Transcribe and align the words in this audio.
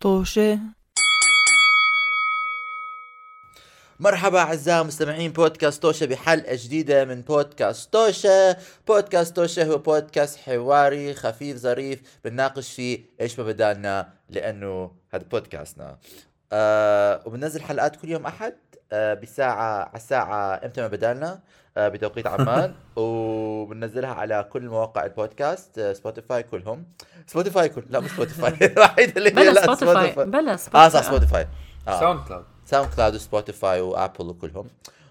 طوشة. 0.00 0.58
مرحبا 4.00 4.38
أعزائي 4.38 4.84
مستمعين 4.84 5.32
بودكاست 5.32 5.82
توشه 5.82 6.06
بحلقة 6.06 6.54
جديدة 6.54 7.04
من 7.04 7.22
بودكاست 7.22 7.92
توشه، 7.92 8.56
بودكاست 8.86 9.36
توشه 9.36 9.64
هو 9.64 9.78
بودكاست 9.78 10.38
حواري 10.38 11.14
خفيف 11.14 11.56
ظريف 11.56 12.00
بنناقش 12.24 12.72
فيه 12.72 13.04
إيش 13.20 13.38
ما 13.38 13.44
بدالنا 13.44 14.12
لأنه 14.28 14.90
هذا 15.14 15.24
بودكاستنا. 15.24 15.98
آه 16.52 17.22
وبننزل 17.26 17.60
حلقات 17.62 17.96
كل 17.96 18.08
يوم 18.08 18.26
أحد؟ 18.26 18.54
بساعه 18.94 19.82
على 19.84 19.90
الساعة 19.96 20.60
إمتى 20.64 20.80
ما 20.80 20.86
بدالنا 20.88 21.40
آه 21.76 21.88
بتوقيت 21.88 22.26
عمان 22.34 22.74
وبننزلها 22.96 24.10
على 24.14 24.48
كل 24.52 24.68
مواقع 24.68 25.04
البودكاست 25.04 25.78
آه 25.78 25.92
سبوتيفاي 25.92 26.42
كلهم. 26.42 26.84
Spotify 27.26 27.68
كل 27.68 27.82
لا 27.90 28.00
مش 28.00 28.10
Spotify 28.10 28.66
الوحيده 28.72 29.12
اللي 29.16 29.28
هي 29.30 29.34
بلا 29.34 29.50
لا 29.50 29.62
Spotify 29.74 30.24
بلا 30.26 30.52
آه 30.52 30.56
Spotify 30.56 30.90
صح 30.90 31.02
Spotify 31.02 31.46
آه. 31.88 32.00
SoundCloud 32.00 32.20
SoundCloud 32.28 32.44
و 32.64 32.94
Spotify 32.94 33.14
و 33.14 33.80
Apple 33.80 34.26
وكلهم. 34.28 34.66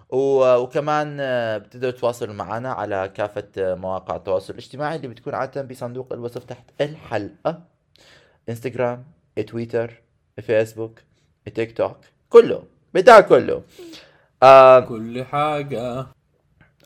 و- 0.10 0.56
وكمان 0.56 1.18
آه، 1.22 1.58
بتقدروا 1.58 1.92
تتواصلوا 1.92 2.34
معنا 2.34 2.72
على 2.74 3.10
كافة 3.16 3.48
آه، 3.58 3.76
مواقع 3.76 4.16
التواصل 4.16 4.54
الاجتماعي 4.54 4.96
اللي 4.96 5.08
بتكون 5.08 5.36
عادة 5.36 5.62
بصندوق 5.62 6.14
الوصف 6.14 6.44
تحت 6.44 6.64
الحلقة. 6.82 7.62
انستغرام 8.50 9.04
تويتر 9.48 10.02
فيسبوك 10.42 11.00
تيك 11.56 11.78
توك 11.78 11.98
كله. 12.30 12.64
بتاع 12.94 13.22
كله. 13.22 13.64
آه 14.44 14.80
كل 14.80 15.24
حاجة. 15.26 16.08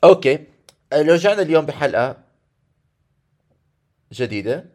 okay. 0.04 0.40
آه، 0.94 1.02
لو 1.02 1.14
رجعنا 1.14 1.42
اليوم 1.42 1.66
بحلقة 1.66 2.16
جديدة 4.14 4.66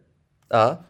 آه. 0.53 0.81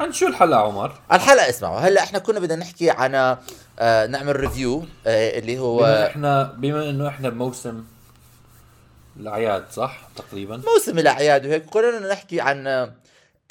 عن 0.00 0.12
شو 0.12 0.26
الحلقة 0.26 0.60
عمر؟ 0.60 0.92
الحلقة 1.12 1.48
اسمعوا 1.48 1.78
هلأ 1.78 2.02
إحنا 2.02 2.18
كنا 2.18 2.40
بدنا 2.40 2.56
نحكي 2.56 2.90
عن 2.90 3.36
آه 3.78 4.06
نعمل 4.06 4.36
ريفيو 4.40 4.84
آه 5.06 5.38
اللي 5.38 5.58
هو 5.58 5.76
بما 5.78 6.06
إحنا 6.06 6.42
بما 6.42 6.90
إنه 6.90 7.08
إحنا 7.08 7.28
بموسم 7.28 7.84
الأعياد 9.16 9.64
صح؟ 9.70 10.00
تقريبا. 10.16 10.62
موسم 10.74 10.98
الأعياد 10.98 11.46
وهيك 11.46 11.66
قررنا 11.70 12.12
نحكي 12.12 12.40
عن 12.40 12.90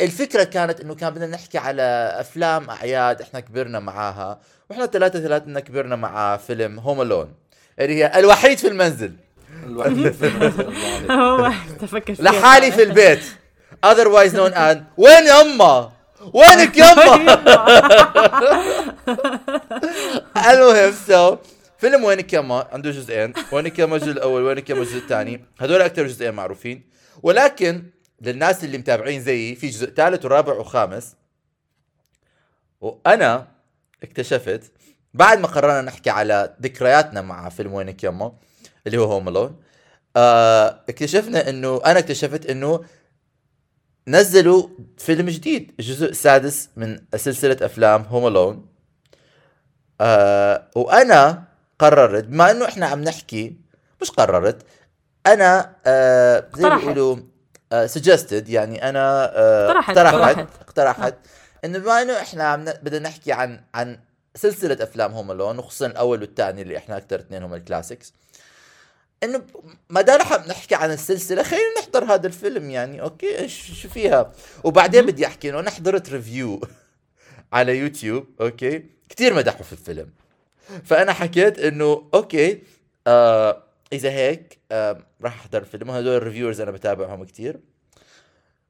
الفكرة 0.02 0.44
كانت 0.44 0.82
إنه 0.82 0.96
كان 0.96 1.10
بدنا 1.10 1.28
نحكي 1.28 1.58
على 1.58 2.16
أفلام 2.20 2.70
أعياد 2.70 3.22
إحنا 3.22 3.40
كبرنا 3.40 3.80
معاها 3.80 4.40
وإحنا 4.70 4.86
ثلاثة 4.86 5.20
ثلاثة 5.20 5.60
كبرنا 5.60 5.96
مع 5.96 6.38
فيلم 6.38 6.80
هوم 6.80 7.02
الون 7.02 7.34
اللي 7.80 7.96
هي 7.96 8.20
الوحيد 8.20 8.58
في 8.58 8.68
المنزل 8.68 9.14
الوحيد 9.66 10.12
في 10.12 10.28
المنزل،. 10.28 10.74
هو 11.12 11.52
تفكر. 11.82 12.16
لحالي 12.20 12.72
في 12.72 12.84
البيت 12.84 13.24
otherwise 13.86 14.32
known 14.32 14.54
as 14.54 14.78
وين 14.98 15.28
يما 15.28 15.92
وينك 16.34 16.78
يما 16.78 17.16
المهم 20.52 20.94
سو 21.08 21.38
فيلم 21.78 22.04
وينك 22.04 22.34
يما 22.34 22.68
عنده 22.72 22.92
جزئين 22.92 23.34
وينك 23.52 23.80
يما 23.80 23.96
الجزء 23.96 24.12
الأول 24.12 24.44
وينك 24.44 24.70
يما 24.70 24.82
الجزء 24.82 24.98
الثاني 24.98 25.46
هذول 25.60 25.82
أكثر 25.82 26.08
جزئين 26.08 26.34
معروفين 26.34 26.84
ولكن 27.24 27.84
للناس 28.22 28.64
اللي 28.64 28.78
متابعين 28.78 29.22
زيي 29.22 29.56
في 29.56 29.68
جزء 29.68 29.90
ثالث 29.90 30.26
ورابع 30.26 30.54
وخامس 30.54 31.16
وأنا 32.82 33.48
اكتشفت 34.04 34.72
بعد 35.14 35.40
ما 35.40 35.48
قررنا 35.48 35.82
نحكي 35.82 36.10
على 36.10 36.56
ذكرياتنا 36.62 37.22
مع 37.22 37.50
فيلم 37.50 37.74
وينك 37.74 38.04
يما 38.04 38.32
اللي 38.88 38.98
هو 38.98 39.04
هوم 39.04 39.28
الون 39.28 39.62
آه 40.18 40.84
اكتشفنا 40.90 41.50
إنه 41.50 41.82
أنا 41.86 42.00
اكتشفت 42.00 42.46
إنه 42.46 42.84
نزلوا 44.08 44.68
فيلم 44.98 45.30
جديد 45.30 45.72
الجزء 45.80 46.10
السادس 46.10 46.70
من 46.76 47.00
سلسلة 47.16 47.58
أفلام 47.62 48.02
هوم 48.02 48.28
الون 48.28 48.68
آه 50.02 50.68
وأنا 50.76 51.44
قررت 51.80 52.24
بما 52.24 52.52
إنه 52.52 52.66
إحنا 52.66 52.86
عم 52.86 53.02
نحكي 53.04 53.56
مش 54.02 54.12
قررت 54.12 54.66
أنا 55.28 55.76
آه 55.86 56.48
زي 56.56 56.64
ما. 56.70 56.78
بيقولوا 56.78 57.18
suggested 57.86 58.50
يعني 58.50 58.90
أنا 58.90 59.32
آه 59.36 59.70
اقترحت. 59.70 59.98
اقترحت 59.98 60.48
اقترحت. 60.62 61.16
إنه 61.66 61.80
بما 61.80 62.02
إنه 62.02 62.22
إحنا 62.22 62.56
بدنا 62.56 63.10
نحكي 63.10 63.32
عن 63.32 63.62
عن 63.74 64.00
سلسلة 64.36 64.84
أفلام 64.84 65.12
Home 65.12 65.32
Alone 65.32 65.60
وخصوصا 65.60 65.86
الأول 65.86 66.22
والثاني 66.22 66.62
اللي 66.62 66.78
إحنا 66.78 66.98
أكثر 66.98 67.20
اثنين 67.20 67.44
هم 67.44 67.54
ال 67.54 67.61
classics 67.61 68.14
إنه 69.24 69.42
ما 69.90 70.02
دام 70.02 70.20
نحن 70.20 70.50
نحكي 70.50 70.76
عن 70.76 70.92
السلسلة 70.92 71.44
خلينا 71.44 71.80
نحضر 71.80 72.04
هذا 72.14 72.28
الفيلم 72.28 72.70
يعني 72.70 73.02
okay? 73.02 73.48
شو 73.48 73.90
فيها؟ 73.90 74.32
وبعدين 74.64 75.06
بدي 75.06 75.26
أحكي 75.26 75.50
إنه 75.50 75.60
أنا 75.60 75.72
حضرت 75.72 76.10
review 76.10 76.62
على 77.54 77.78
يوتيوب 77.78 78.26
okay? 78.42 78.84
كثير 79.10 79.34
مدحوا 79.34 79.64
في 79.64 79.74
الفيلم. 79.74 80.10
فأنا 80.86 81.14
حكيت 81.14 81.60
إنه 81.60 82.10
okay 82.14 82.62
آه 83.08 83.64
إذا 83.94 84.10
هيك 84.10 84.60
راح 85.22 85.36
أحضر 85.40 85.58
الفيلم. 85.62 85.90
وهدول 85.90 86.16
ال 86.18 86.22
reviewers 86.22 86.62
أنا 86.62 86.72
بتابعهم 86.72 87.24
كثير 87.24 87.60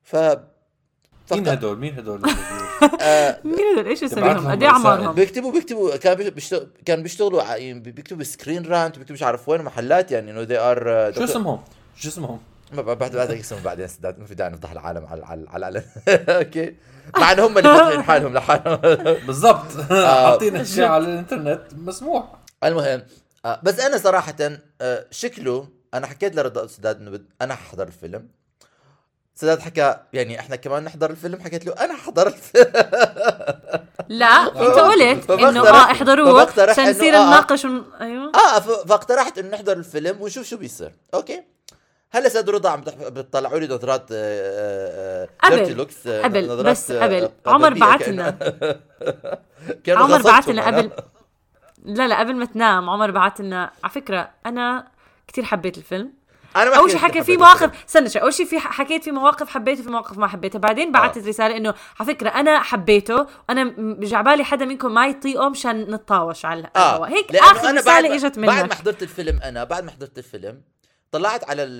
ف 0.04 0.16
مين 0.16 1.44
فقط- 1.44 1.48
هدول؟ 1.48 1.78
مين 1.80 1.98
هدول 2.00 2.20
ال 2.24 2.31
reviewers؟ 2.31 3.02
آه 3.02 3.40
مين 3.44 3.56
هدول؟ 3.74 3.88
إيش 3.88 4.04
اسمهم 4.04 4.52
قد 4.52 4.64
إيه 4.64 4.70
أعمارهم؟ 4.70 5.14
بيكتبوا 5.16 5.52
بيكتبوا 5.52 5.96
كان 5.98 6.30
بيشتغلوا 6.30 6.68
كان 6.86 7.04
بيشتغلوا 7.04 7.44
يعني 7.44 7.80
بيكتبوا 7.80 8.24
Screen 8.24 8.66
Rant 8.66 8.98
بيكتبوا 8.98 9.14
مش 9.16 9.24
عارف 9.24 9.50
وين 9.50 9.62
محلات 9.62 10.12
يعني 10.12 10.32
انه 10.32 10.46
they 10.46 10.60
are 10.62 11.14
شو 11.14 11.24
اسمهم؟ 11.24 11.62
شو 11.96 12.10
اسمهم؟ 12.10 12.40
ما 12.74 12.82
بعد 12.82 12.98
بعد 12.98 13.12
بعد 13.16 13.32
اسمه 13.32 13.62
بعدين 13.64 13.88
سداد 13.88 14.20
ما 14.20 14.26
في 14.26 14.36
داعي 14.36 14.50
نفضح 14.50 14.72
العالم 14.72 15.06
على 15.06 15.26
على 15.26 15.46
على 15.50 15.68
العلن 15.68 15.84
okay. 16.30 16.76
مع 17.18 17.32
إن 17.32 17.40
هم 17.40 17.58
اللي 17.58 17.70
فاتحين 17.78 18.02
حالهم 18.04 18.34
لحالهم. 18.34 18.76
بالضبط. 19.28 19.92
آه. 19.92 20.26
حاطين 20.32 20.56
اشياء 20.56 20.88
على 20.88 21.06
الإنترنت 21.06 21.62
مسموح. 21.78 22.26
المهم 22.64 23.02
بس 23.64 23.80
أنا 23.80 23.98
صراحة 23.98 24.36
آه، 24.82 25.06
شكله 25.12 25.68
أنا 25.94 26.08
حكيت 26.08 26.36
لرضا 26.36 26.68
سداد 26.68 27.00
إنه 27.02 27.12
بد- 27.12 27.30
أنا 27.42 27.56
حضر 27.56 27.88
الفيلم 27.88 28.28
سداد 29.36 29.60
حكى 29.60 29.96
يعني 30.14 30.40
إحنا 30.40 30.56
كمان 30.56 30.84
نحضر 30.84 31.10
الفيلم 31.10 31.40
حكيت 31.42 31.66
له 31.66 31.74
أنا 31.74 31.94
حضر 31.94 32.28
الفيلم 32.28 32.72
لا 34.20 34.26
أنت 34.28 34.80
قلت 34.80 35.32
إنه 35.32 35.68
آه 35.68 35.92
احضروه 35.92 36.44
فبقترح 36.46 36.70
عشان 36.80 36.90
نصير 36.90 37.14
آه، 37.16 37.18
آه. 37.18 37.28
نناقش 37.28 37.66
ون... 37.66 37.84
أيوه 38.02 38.32
آه 38.36 38.60
فاقترحت 38.60 39.38
إنه 39.38 39.50
نحضر 39.50 39.74
الفيلم 39.78 40.22
ونشوف 40.22 40.46
شو 40.48 40.58
بيصير 40.58 40.92
أوكي 41.14 41.44
هلأ 42.12 42.30
سيد 42.30 42.50
رضا 42.50 42.70
عم 42.70 42.82
بتطلعوا 42.82 43.60
لي 43.60 43.68
نظرات 43.68 44.06
آه، 44.12 45.24
آه، 45.24 45.30
قبل. 45.44 45.60
آه، 46.08 46.24
قبل، 46.24 46.64
بس 46.64 46.92
آه، 46.92 47.04
قبل. 47.04 47.30
عمر 47.46 47.74
بعت 47.74 48.04
كأنه- 48.04 48.08
لنا. 48.10 48.38
عمر 49.90 50.22
بعت 50.22 50.48
لنا. 50.48 50.68
قبل 50.68 50.92
لا 51.86 52.08
لا 52.08 52.20
قبل 52.20 52.36
ما 52.36 52.46
تنام 52.46 52.90
عمر 52.90 53.12
بعت 53.12 53.42
لنا 53.42 53.72
على 53.84 53.94
فكرة 53.94 54.30
أنا 54.46 54.88
كثير 55.28 55.44
حبيت 55.44 55.78
الفلم 55.78 56.14
أنا 56.56 56.78
أول 56.78 56.92
شيء 56.92 57.00
حكى 57.00 57.14
في 57.14 57.20
الفيلم. 57.20 57.40
مواقف 57.40 57.86
استنى 57.88 58.10
شوي 58.10 58.22
أول 58.22 58.34
شيء 58.34 58.46
في 58.46 58.60
حكيت 58.60 59.04
في 59.04 59.12
مواقف 59.12 59.50
حبيتها 59.50 59.84
في 59.84 59.90
مواقف 59.90 60.18
ما 60.18 60.28
حبيتها 60.28 60.60
بعدين 60.60 60.92
بعثت 60.92 61.24
آه. 61.24 61.28
رسالة 61.30 61.58
إنه 61.58 61.74
على 62.00 62.08
فكرة 62.14 62.30
أنا 62.30 62.60
حبيته 62.60 63.28
وأنا 63.50 63.64
م- 63.64 64.00
جعبالي 64.00 64.44
حدا 64.44 64.66
منكم 64.66 64.94
ما 64.94 65.08
يطيقه 65.08 65.50
مشان 65.50 65.82
نتطاوش 65.96 66.46
على 66.46 66.70
آه. 66.76 66.80
الهواء 66.96 67.10
هيك 67.10 67.36
آخر 67.36 67.70
أنا 67.70 67.80
رسالة 67.80 68.16
إجت 68.16 68.40
بعد 68.40 68.56
ما 68.56 68.62
منك 68.64 68.74
حضرت 68.74 69.04
الفيلم 69.04 69.40
أنا 69.44 69.64
بعد 69.64 69.84
ما 69.84 69.92
حضرت 69.92 70.18
الفيلم 70.18 70.62
طلعت 71.12 71.50
على 71.50 71.64
ال- 71.64 71.80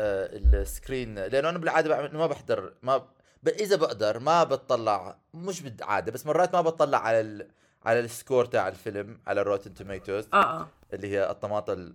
آه، 0.00 0.60
السكرين 0.62 1.14
لأنه 1.14 1.48
أنا 1.48 1.58
بالعادة 1.58 1.88
بعمل 1.88 2.16
ما 2.16 2.26
بحضر 2.26 2.72
ما 2.82 2.96
ب... 3.42 3.48
إذا 3.48 3.76
بقدر 3.76 4.18
ما 4.18 4.44
بتطلع 4.44 5.16
مش 5.34 5.60
بالعادة 5.62 6.12
بس 6.12 6.26
مرات 6.26 6.54
ما 6.54 6.60
بتطلع 6.60 6.98
على 6.98 7.20
ال... 7.20 7.48
على 7.88 8.00
ال 8.00 8.07
score 8.07 8.44
تاع 8.44 8.68
الفيلم 8.68 9.20
على 9.26 9.40
ال 9.40 9.45
Rotten 9.45 9.74
Tomatoes 9.74 10.28
آه 10.32 10.36
آه. 10.36 10.68
اللي 10.92 11.08
هي 11.08 11.30
الطماطم 11.30 11.92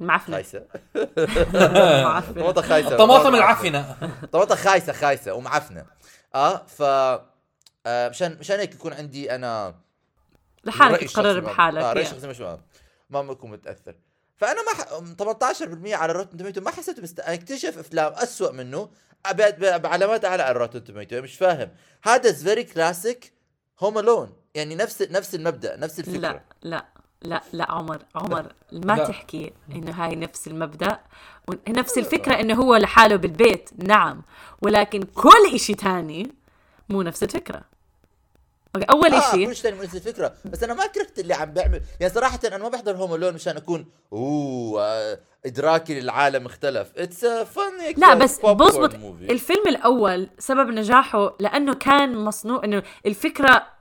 معفنه 0.00 0.36
خايسة. 0.36 0.58
طماطم 2.40 2.62
خايسة. 2.62 2.92
الطماطم 2.92 3.34
العفنة. 3.34 3.96
طماطم 4.32 4.54
خايسة 4.54 4.92
خايسة 4.92 5.34
ومعفنة. 5.34 5.86
آه 6.34 6.56
ف 6.66 6.82
آه 6.82 8.08
مشان 8.08 8.38
مشان 8.40 8.58
هيك 8.58 8.74
يكون 8.74 8.92
عندي 8.92 9.34
أنا 9.34 9.74
لحالك 10.64 11.10
تقرر 11.10 11.40
بحالك 11.40 11.82
آه 11.82 11.92
رأيي 11.92 12.02
يعني. 12.02 12.16
الشخصي 12.16 12.28
مش 12.28 12.40
ما 12.40 12.60
ما 13.10 13.22
بكون 13.22 13.50
متأثر. 13.50 13.94
فأنا 14.36 14.60
ما 14.62 14.70
ح... 14.72 15.52
18% 15.52 15.92
على 15.92 16.12
ال 16.12 16.16
Rotten 16.16 16.38
Tomato 16.38 16.60
ما 16.60 16.70
حسيته 16.70 17.02
بست... 17.02 17.20
اكتشف 17.20 17.78
أفلام 17.78 18.12
أسوأ 18.12 18.50
منه 18.52 18.90
بعلامات 19.58 20.24
أعلى 20.24 20.42
على 20.42 20.50
ال 20.50 20.55
Rotten 20.55 20.84
Tomato 20.84 21.22
مش 21.22 21.36
فاهم. 21.36 21.70
هذا 22.02 22.32
very 22.32 22.64
classic 22.64 23.32
Home 23.80 23.98
Alone 23.98 24.43
يعني 24.54 24.74
نفس 24.74 25.02
نفس 25.02 25.34
المبدأ 25.34 25.76
نفس 25.76 26.00
الفكرة. 26.00 26.18
لا 26.18 26.42
لا 26.62 26.84
لا 27.22 27.42
لا 27.52 27.70
عمر 27.72 28.02
عمر 28.14 28.52
ما 28.72 28.92
لا. 28.92 29.04
تحكي 29.04 29.52
إنه 29.70 29.92
هاي 29.92 30.16
نفس 30.16 30.48
المبدأ. 30.48 31.00
ونفس 31.48 31.98
الفكرة 31.98 32.40
إنه 32.40 32.54
هو 32.54 32.76
لحاله 32.76 33.16
بالبيت 33.16 33.70
نعم. 33.78 34.22
ولكن 34.62 35.02
كل 35.02 35.54
إشي 35.54 35.74
تاني 35.74 36.32
مو 36.88 37.02
نفس 37.02 37.22
الفكرة. 37.22 37.62
أول 38.90 39.14
آه 39.14 39.18
اشي 39.18 39.46
كل 39.46 39.56
شيء 39.56 39.82
نفس 39.82 39.94
الفكرة. 39.94 40.34
بس 40.44 40.62
أنا 40.62 40.74
ما 40.74 40.86
كرهت 40.86 41.18
اللي 41.18 41.34
عم 41.34 41.52
بيعمل 41.52 41.82
يعني 42.00 42.14
صراحة 42.14 42.40
أنا 42.44 42.58
ما 42.58 42.68
بحضر 42.68 42.96
Home 42.96 43.14
Alone 43.14 43.34
مشان 43.34 43.56
أكون 43.56 43.86
أوه 44.12 44.82
آه، 44.82 45.18
إدراكي 45.46 46.00
للعالم 46.00 46.46
اختلف. 46.46 46.92
it's 46.96 47.26
fun 47.26 47.94
لا 47.96 48.14
بس 48.14 48.40
بزبط 48.40 48.94
الفيلم 49.30 49.68
الأول 49.68 50.28
سبب 50.38 50.68
نجاحه 50.70 51.36
لأنه 51.40 51.74
كان 51.74 52.24
مصنوع 52.24 52.64
إنه 52.64 52.82
الفكرة 53.06 53.73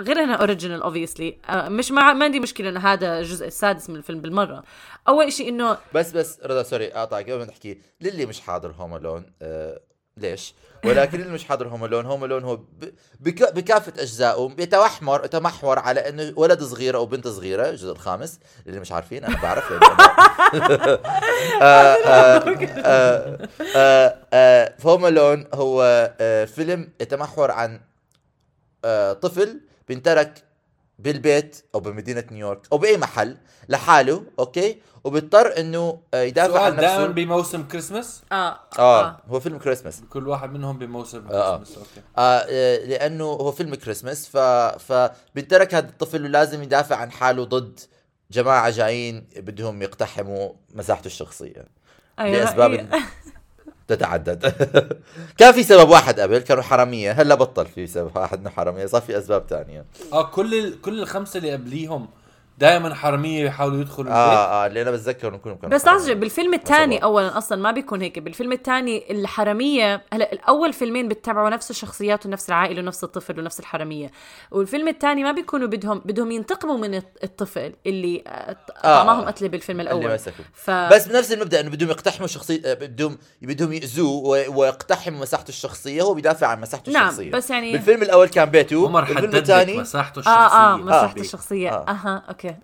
غير 0.00 0.18
انها 0.22 0.36
original 0.36 0.82
obviously 0.82 1.38
مش 1.50 1.90
مع 1.90 2.12
ما 2.12 2.24
عندي 2.24 2.40
مشكلة 2.40 2.68
إن 2.68 2.76
هذا 2.76 3.18
الجزء 3.18 3.46
السادس 3.46 3.90
من 3.90 3.96
الفيلم 3.96 4.20
بالمرة. 4.20 4.62
أول 5.08 5.32
شيء 5.32 5.48
إنه 5.48 5.78
بس 5.94 6.10
بس 6.10 6.38
رضا 6.44 6.62
sorry 6.62 6.86
اقطعك 6.94 7.30
قبل 7.30 7.38
ما 7.38 7.44
تحكي 7.44 7.78
للي 8.00 8.26
مش 8.26 8.40
حاضر 8.40 8.70
Home 8.78 8.96
Alone 8.96 9.24
آه 9.42 9.80
ليش؟ 10.16 10.54
ولكن 10.84 11.20
اللي 11.20 11.32
مش 11.32 11.44
حاضر 11.44 11.68
Home 11.68 11.84
Alone 11.84 12.06
Home 12.06 12.24
Alone 12.24 12.44
هو 12.44 12.56
بك 13.20 13.52
بكافة 13.54 13.92
أجزائه 14.02 14.54
يتمحور 14.58 15.24
يتمحور 15.24 15.78
على 15.78 16.08
إنه 16.08 16.32
ولد 16.36 16.62
صغير 16.62 16.96
أو 16.96 17.06
بنت 17.06 17.28
صغيرة 17.28 17.68
الجزء 17.70 17.92
الخامس. 17.92 18.40
اللي 18.66 18.80
مش 18.80 18.92
عارفين 18.92 19.24
أنا 19.24 19.42
بعرف 19.42 19.70
لأن 19.70 19.80
أنا- 19.80 20.10
آه، 21.62 23.38
آه، 23.76 24.16
آه، 24.32 24.74
Home 24.86 25.06
Alone 25.06 25.46
هو 25.54 26.10
فيلم 26.54 26.88
يتمحور 27.00 27.50
عن 27.50 27.80
طفل 29.22 29.60
بينترك 29.88 30.44
بالبيت 30.98 31.64
أو 31.74 31.80
بمدينة 31.80 32.24
نيويورك 32.30 32.60
أو 32.72 32.78
بأي 32.78 32.96
محل 32.96 33.36
لحاله 33.68 34.24
okay? 34.38 34.78
وبيضطر 35.04 35.60
إنه 35.60 35.98
آه، 36.14 36.22
يدافع 36.22 36.60
عن 36.60 36.70
سؤال 36.70 36.76
دائما 36.76 37.02
نفسه 37.02 37.12
بموسم 37.12 37.62
كريسماس 37.62 38.22
آه. 38.32 38.58
آه 38.78 39.20
هو 39.28 39.40
فيلم 39.40 39.58
كريسماس 39.58 40.02
كل 40.10 40.28
واحد 40.28 40.52
منهم 40.52 40.78
بموسم 40.78 41.26
آه. 41.30 41.56
Christmas 41.56 41.78
okay. 41.78 42.00
آه 42.18 42.46
آه، 42.50 42.84
لأنه 42.84 43.24
هو 43.24 43.52
فيلم 43.52 43.74
كريسماس 43.74 44.28
ف 44.28 44.36
فبينترك 44.82 45.74
هذا 45.74 45.88
الطفل 45.88 46.24
ولازم 46.24 46.62
يدافع 46.62 46.96
عن 46.96 47.10
حاله 47.10 47.44
ضد 47.44 47.80
جماعة 48.30 48.70
جايين 48.70 49.26
بدهم 49.36 49.82
يقتحموا 49.82 50.52
مساحته 50.74 51.06
الشخصية. 51.06 51.66
أيوة، 52.18 52.38
لأسباب 52.38 52.72
إيه. 52.72 52.88
تتعدد 53.94 54.52
كان 55.38 55.52
في 55.52 55.62
سبب 55.62 55.88
واحد 55.88 56.20
قبل 56.20 56.38
كانوا 56.38 56.62
حرامية 56.62 57.12
هلا 57.12 57.34
بطل 57.34 57.66
في 57.66 57.86
سبب 57.86 58.10
واحد 58.16 58.38
إنه 58.40 58.50
حرامية 58.50 58.86
صار 58.86 59.00
في 59.00 59.18
أسباب 59.18 59.46
تانية 59.46 59.84
آه 60.12 60.22
كل. 60.30 60.74
كل 60.82 61.00
الخمسة 61.00 61.38
اللي 61.38 61.52
قبليهم 61.52 62.08
دائما 62.58 62.94
حرامية 62.94 63.44
يحاولوا 63.44 63.80
يدخلوا 63.80 64.00
البيت 64.06 64.16
آه 64.16 64.64
آه 64.64 64.66
اللي 64.66 64.82
أنا 64.82 64.90
بتذكر 64.90 65.28
إنه 65.28 65.36
كلهم 65.36 65.56
كانوا 65.56 65.76
بس. 65.76 65.84
لحظة 65.86 66.12
بالفيلم 66.14 66.54
الثاني. 66.54 66.98
اولا 67.02 67.38
أصلا 67.38 67.62
ما 67.62 67.70
بيكون 67.70 68.00
هيك 68.00 68.18
بالفيلم 68.18 68.52
الثاني 68.52 69.10
الحرامية 69.12 70.02
هلأ 70.12 70.32
الأول 70.32 70.72
فيلمين 70.72 71.08
بتتبعوا 71.08 71.50
نفس 71.50 71.70
الشخصيات 71.70 72.26
ونفس 72.26 72.48
العائلة 72.48 72.82
ونفس 72.82 73.04
الطفل 73.04 73.40
ونفس 73.40 73.60
الحرامية 73.60 74.10
والفيلم 74.50 74.88
الثاني 74.88 75.24
ما 75.24 75.32
بيكونوا 75.32 75.66
بدهم 75.66 76.02
بدهم 76.04 76.30
ينتقموا 76.30 76.76
من 76.78 76.94
الط- 76.94 77.18
الطفل 77.24 77.72
اللي 77.86 78.22
آه، 78.26 78.56
طعماهم 78.82 79.24
قتلة 79.24 79.48
بالفيلم 79.48 79.80
اللي 79.80 79.90
الأول 79.92 80.14
مسكوا 80.14 80.44
ف 80.54 80.70
بس 80.70 81.08
بنفس 81.08 81.32
المبدأ 81.32 81.60
إنه 81.60 81.70
بدهم 81.70 81.90
يقتحموا 81.90 82.26
شخصية 82.28 82.60
آه، 82.64 82.74
بدهم 82.74 83.18
بدهم 83.42 83.72
يأذوه 83.72 84.10
و- 84.28 84.60
ويقتحموا 84.60 85.20
مساحته 85.20 85.48
الشخصية 85.48 86.02
هو 86.02 86.14
بيدافع 86.14 86.46
عن 86.46 86.60
مساحته 86.60 86.92
نعم، 86.92 87.06
الشخصية 87.08 87.30
بس 87.30 87.50
يعني- 87.50 87.72
بالفيلم 87.72 88.02
الأول 88.02 88.28
كان 88.28 88.50
بيته 88.50 88.86
عمر 88.86 89.04
حدد 89.04 89.36
مساحته 89.70 90.18
الشخصية 90.18 90.30
آه 90.36 90.74
آه 90.74 90.76
مساحته. 90.76 91.20
الشخصية 91.20 91.70
آه. 91.70 91.90
أها 91.90 92.22
okay. 92.44 92.56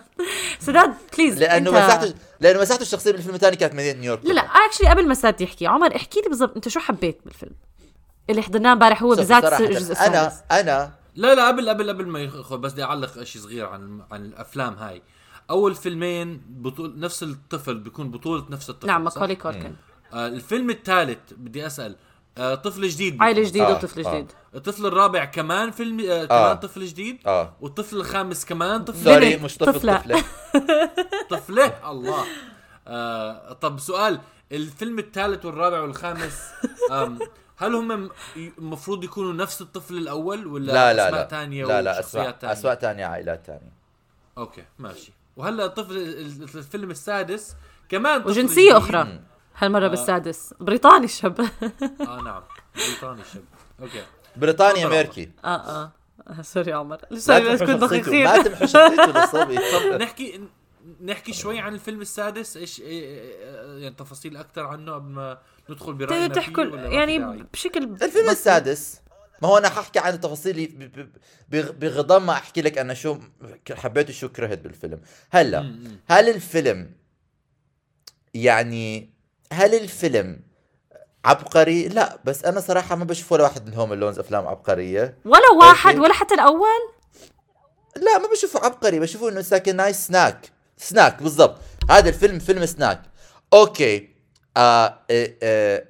سداد 0.66 0.94
please 1.18 1.38
لأنه. 1.38 1.70
مساحته 1.70 2.14
لأنه 2.40 2.60
مساحته 2.60 2.82
الشخصية 2.82 3.12
بالفيلم 3.12 3.34
الثاني 3.34 3.56
كانت 3.56 3.74
مدينة 3.74 4.00
نيويورك. 4.00 4.24
لا 4.24 4.32
لا 4.32 4.40
actually 4.40 4.88
قبل 4.88 5.08
ما 5.08 5.14
سداد 5.14 5.40
يحكي 5.40 5.66
عمر 5.66 5.96
احكي 5.96 6.20
لي 6.20 6.28
بالضبط 6.28 6.54
أنت 6.56 6.68
شو 6.68 6.80
حبيت 6.80 7.20
بالفيلم؟ 7.24 7.54
اللي 8.30 8.42
حضرناه 8.42 8.72
امبارح 8.72 9.02
هو 9.02 9.08
بالذات 9.14 9.42
صراحة 9.42 9.64
الجزء 9.64 9.96
أنا 10.06 10.32
أنا 10.50 10.92
لا 11.14 11.34
لا 11.34 11.48
قبل 11.48 11.68
قبل 11.68 11.88
قبل 11.88 12.06
ما 12.06 12.20
يدخل 12.20 12.58
بس 12.58 12.72
بدي 12.72 12.82
أعلق 12.84 13.22
شيء 13.22 13.42
صغير 13.42 13.66
عن 13.66 14.02
عن 14.12 14.24
الأفلام 14.24 14.74
هاي. 14.74 15.02
أول 15.50 15.74
فيلمين 15.74 16.42
بطول 16.48 16.98
نفس 16.98 17.22
الطفل 17.22 17.78
بيكون 17.78 18.10
بطولة 18.10 18.46
نفس 18.50 18.70
الطفل 18.70 18.86
نعم؟ 18.86 19.04
ماكولي 19.04 19.36
كولكن 19.36 19.72
آه 20.12 20.26
الفيلم 20.26 20.70
الثالث 20.70 21.18
بدي 21.36 21.66
أسأل 21.66 21.96
آه 22.38 22.54
طفل 22.54 22.88
جديد 22.88 23.16
عائلة. 23.22 23.42
جديدة 23.48 23.66
آه، 23.68 23.72
وطفل 23.76 24.06
آه. 24.06 24.12
جديد. 24.14 24.32
الطفل 24.54 24.86
الرابع 24.86 25.24
كمان 25.24 25.70
فيلم 25.70 26.00
آه 26.00 26.22
آه. 26.22 26.26
كمان 26.26 26.56
طفل 26.56 26.84
جديد. 26.84 27.18
آه. 27.26 27.52
والطفل 27.60 27.96
الخامس 27.96 28.44
كمان 28.44 28.84
طفل 28.84 29.04
sorry 29.04 29.36
مش 29.36 29.56
طفل 29.58 29.72
طفلة. 29.72 29.96
طفلة. 29.98 30.24
طفلة؟ 31.30 31.90
الله. 31.90 32.24
آه 32.88 33.52
طب 33.52 33.78
سؤال 33.80 34.20
الفيلم 34.52 34.98
الثالث 34.98 35.44
والرابع 35.44 35.80
والخامس 35.80 36.42
آم 36.90 37.18
هل 37.56 37.74
هم 37.74 38.10
المفروض 38.36 39.04
يكونوا 39.04 39.32
نفس 39.32 39.60
الطفل 39.62 39.96
الأول 39.96 40.46
ولا 40.46 40.72
لا 40.72 40.92
لا 40.92 41.08
أسماء 41.08 41.28
ثانية 41.28 41.64
لا 41.66 41.82
لا 41.82 42.00
أسماء 42.00 42.38
أسماء 42.44 42.74
ثانية 42.74 43.04
عائلات 43.06 43.46
ثانية 43.46 43.72
أوكي 44.38 44.64
ماشي. 44.78 45.12
وهلا 45.36 45.64
الطفل 45.64 45.96
الفيلم 46.56 46.90
السادس 46.90 47.54
كمان 47.88 48.20
طفل 48.20 48.30
وجنسية 48.30 48.62
جديد. 48.62 48.72
أخرى. 48.76 49.20
هالمرة 49.58 49.88
بالسادس. 49.88 50.54
بريطاني 50.60 51.04
الشاب 51.04 51.40
آه 52.00 52.22
نعم. 52.22 52.42
بريطاني 52.76 53.22
شاب 53.34 53.44
أوكي. 53.82 54.02
بريطاني. 54.36 54.84
أمريكي. 54.86 55.30
آه 55.44 55.48
آه. 55.48 55.92
آه، 56.28 56.42
sorry 56.52 56.72
عمر. 56.72 56.98
sorry 57.18 57.48
بس 57.52 57.58
تمحوا 57.58 57.74
كنت 57.76 57.84
دقيقين 57.84 58.24
ما 58.24 58.42
تمحوا 58.42 58.66
شخصيته 58.66 59.06
للصبي 59.20 59.56
نحكي 59.96 60.40
نحكي 61.00 61.32
شوي 61.32 61.58
عن 61.58 61.74
الفيلم 61.74 62.00
السادس. 62.00 62.56
إيش 62.56 62.76
إيه- 62.76 62.82
إيه- 62.82 62.84
يعني 63.82 63.94
تفاصيل 63.94 64.36
أكثر 64.36 64.66
عنه 64.66 64.92
قبل 64.94 65.08
ما 65.08 65.38
ندخل 65.70 65.92
برأينا 65.94 66.28
فيه 66.28 66.34
تحكوا 66.34 66.64
يعني؟ 66.64 67.42
بشكل 67.52 67.82
الفيلم 68.02 68.30
السادس 68.30 69.00
ما 69.42 69.48
هو 69.48 69.58
أنا 69.58 69.68
ححكي 69.68 69.98
عن 69.98 70.12
التفاصيل 70.14 70.66
ب- 70.66 70.98
ب- 71.00 71.08
ب- 71.50 71.78
بغضم 71.80 72.26
ما 72.26 72.32
أحكي 72.32 72.62
لك 72.62 72.78
أنا 72.78 72.94
شو 72.94 73.18
حبيت 73.72 74.10
وشو 74.10 74.28
كرهت 74.28 74.58
بالفيلم. 74.58 75.00
هلا. 75.30 75.60
هل 76.06 76.28
الفيلم 76.28 76.92
يعني 78.34 79.10
هل 79.52 79.74
الفيلم 79.74 80.40
عبقري؟ 81.24 81.88
لا 81.88 82.18
بس 82.24 82.44
أنا 82.44 82.60
صراحة 82.60 82.96
ما 82.96 83.04
بشوف 83.04 83.32
ولا 83.32 83.42
واحد 83.42 83.66
من 83.66 83.74
هوم 83.74 83.92
اللونز 83.92 84.18
أفلام 84.18 84.46
عبقرية. 84.46 85.18
ولا 85.24 85.50
واحد. 85.58 85.98
ولا 85.98 86.12
حتى 86.12 86.34
الأول؟ 86.34 86.92
لا 87.96 88.18
ما 88.18 88.28
بشوفه 88.32 88.64
عبقري 88.64 89.00
بشوفه 89.00 89.28
إنه 89.28 89.40
ساكن 89.40 89.76
nice 89.76 90.06
snack. 90.06 90.50
snack 90.76 91.22
بالضبط. 91.22 91.58
هذا 91.90 92.08
الفيلم 92.08 92.38
فيلم 92.38 92.66
snack. 92.66 93.02
okay. 93.52 94.08
آه 94.56 94.98
آه 95.10 95.34
آه 95.42 95.84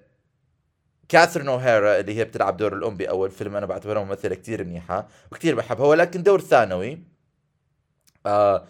كاثرين 1.08 1.48
أوهارا 1.48 2.00
اللي 2.00 2.16
هي 2.16 2.24
بتلعب 2.24 2.56
دور 2.56 2.72
الأم 2.72 2.96
بأول 2.96 3.30
فيلم 3.30 3.56
أنا 3.56 3.66
بعتبرها 3.66 4.04
ممثلة 4.04 4.34
كثير 4.34 4.64
منيحة 4.64 5.08
وكثير 5.32 5.54
بحبها 5.54 5.86
ولكن 5.86 6.22
دور 6.22 6.40
ثانوي. 6.40 7.02
آه 8.26 8.64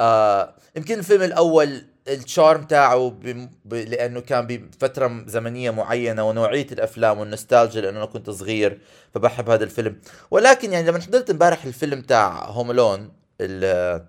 آه 0.00 0.54
يمكن 0.76 0.98
الفيلم 0.98 1.22
الأول 1.22 1.86
ال 2.08 2.17
charm 2.17 2.62
تاعه 2.62 3.08
بم- 3.10 3.50
ب... 3.64 3.74
لأنه 3.74 4.20
كان 4.20 4.46
بفترة 4.46 5.24
زمنية 5.26 5.70
معينة 5.70 6.28
ونوعية 6.28 6.66
الأفلام 6.72 7.18
والنوستالجيا 7.18 7.80
لأنه 7.80 7.98
أنا 7.98 8.06
كنت 8.06 8.30
صغير 8.30 8.80
فبحب 9.14 9.50
هذا 9.50 9.64
الفيلم. 9.64 9.96
ولكن 10.30 10.72
يعني 10.72 10.86
لما 10.88 11.00
حضرت 11.00 11.30
امبارح 11.30 11.64
الفيلم 11.64 12.00
تاع 12.02 12.44
Home 12.44 12.72
Alone 12.72 13.12
ال 13.40 14.08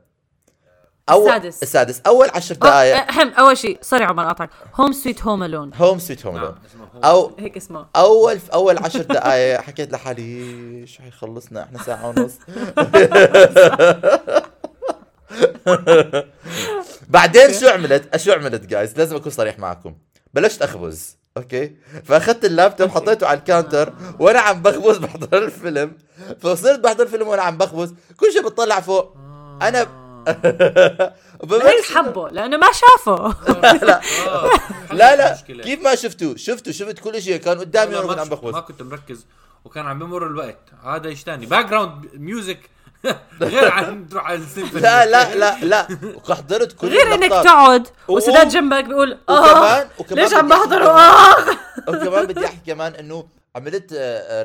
اول 1.10 1.29
السادس. 1.32 1.63
السادس. 1.63 2.01
أول 2.08 2.27
عشر 2.36 2.56
آه، 2.56 2.60
دقائق. 2.60 3.12
أهم 3.12 3.29
أول 3.29 3.58
شيء 3.58 3.77
sorry 3.81 4.03
عمر 4.03 4.24
قاطعك 4.25 4.50
Home 4.75 4.91
Sweet 4.91 5.24
Home 5.24 5.43
Alone 5.43 5.72
Home 5.75 6.00
Sweet 6.00 6.25
Home 6.25 6.38
Alone 6.38 6.55
اسمه 6.65 6.86
هو 6.96 7.00
أو 7.03 7.32
هيك 7.39 7.58
اسمه. 7.58 7.86
أول 7.96 8.39
أول 8.53 8.77
عشر 8.77 9.01
دقائق. 9.01 9.62
حكيت 9.68 9.91
لحالي 9.91 10.88
شو 10.88 11.03
حيخلصنا 11.03 11.63
إحنا 11.63 11.84
ساعة 11.84 12.08
ونص. 12.10 12.34
بعدين 17.10 17.54
شو 17.54 17.68
عملت؟ 17.68 18.18
شو 18.18 18.32
عملت 18.32 18.66
guys 18.65 18.98
لازم 18.98 19.16
أكون 19.16 19.32
صريح 19.32 19.60
معكم. 19.60 19.96
بلشت 20.34 20.62
أخبز 20.62 21.18
okay؟ 21.38 21.75
فأخذت 22.06 22.46
اللابتوب 22.46 22.89
حطيته 22.89 23.28
على 23.28 23.39
ال 23.39 23.46
counter 23.46 23.93
وأنا 24.20 24.39
عم 24.39 24.62
بخبز 24.62 24.98
بحضر 24.98 25.38
الفيلم. 25.38 25.98
فصرت 26.39 26.80
بحضر 26.80 27.04
الفيلم 27.04 27.28
وأنا 27.28 27.42
عم 27.42 27.58
بخبز. 27.58 27.94
كل 28.18 28.34
شيء 28.34 28.46
بتطلع 28.46 28.80
فوق. 28.80 29.16
أنا 29.62 29.80
هيك 29.80 29.89
وببلش 31.39 31.92
حبه 31.96 32.30
لأنه 32.30 32.58
ما 32.58 32.68
شافه. 32.74 33.36
لا. 33.86 34.01
آه، 34.28 34.50
لا 34.94 35.16
لا. 35.16 35.34
مشكلة. 35.34 35.63
كيف 35.63 35.82
ما 35.84 35.96
شفتوا 35.96 36.36
شفتوا 36.38 36.72
شفت 36.72 37.00
كل 37.00 37.22
شيء 37.22 37.38
كان 37.38 37.60
قدامي 37.60 37.92
لا، 37.92 38.00
وأنا 38.00 38.22
عم 38.22 38.30
بخبز. 38.30 38.54
ما 38.54 38.60
كنت 38.60 38.82
مركز 38.82 39.25
وكان 39.66 39.86
عم 39.86 40.00
بمر 40.00 40.28
الوقت. 40.28 40.60
هذا 40.84 41.08
إيش 41.08 41.24
ثاني 41.24 41.46
background 41.46 42.05
music 42.13 42.60
غير 43.41 43.72
عن 43.72 44.08
تروح 44.10 44.25
على 44.25 44.38
السيمفوني 44.39 44.82
لا 44.82 45.06
لا 45.06 45.36
لا 45.36 45.60
لا. 45.65 45.88
وحضرت 46.29 46.72
كل 46.72 46.88
غير 46.88 47.13
إنك. 47.13 47.29
تقعد 47.29 47.88
وسداد 48.08 48.48
جنبك 48.50 48.84
بيقول 48.84 49.18
آه 49.29 49.41
وكمان 49.41 49.88
وكمان 50.00 50.24
ليش 50.24 50.34
عم 50.34 50.50
كمان- 50.53 50.82
آه. 50.82 51.36
وكمان 51.89 52.25
بدي 52.27 52.46
أحكي 52.46 52.72
كمان 52.72 52.96
إنه 52.96 53.27
عملت 53.56 53.94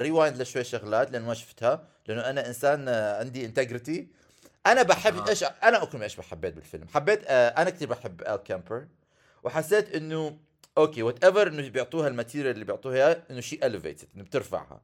rewind 0.03 0.43
لشوي 0.43 0.65
شغلات 0.65 1.11
لأنه 1.11 1.27
ما 1.27 1.35
شفتها. 1.35 1.83
لأنه 2.07 2.31
أنا 2.31 2.47
إنسان 2.49 2.89
آه، 2.89 3.19
عندي 3.21 3.45
integrity 3.45 4.09
أنا 4.67 4.83
بحب 4.83 5.19
آه. 5.19 5.29
إيش 5.29 5.45
أنا 5.63 5.77
أقول 5.83 6.03
إيش 6.03 6.21
حبيت 6.21 6.55
بالفيلم. 6.55 6.87
حبيت 6.95 7.21
آه، 7.27 7.49
أنا 7.49 7.71
كثير 7.71 7.89
بحب 7.89 8.21
إيلي 8.21 8.37
كامبر 8.43 8.85
وحسيت 9.43 9.95
إنه 9.95 10.37
okay 10.79 11.03
whatever 11.03 11.47
إنه 11.49 11.69
بيعطوها 11.69 12.09
ال 12.09 12.14
material 12.14 12.55
اللي 12.55 12.65
بيعطوها 12.65 13.23
إنه 13.31 13.41
شيء 13.41 13.67
elevated 13.67 14.09
إنه 14.17 14.25
بترفعها. 14.25 14.81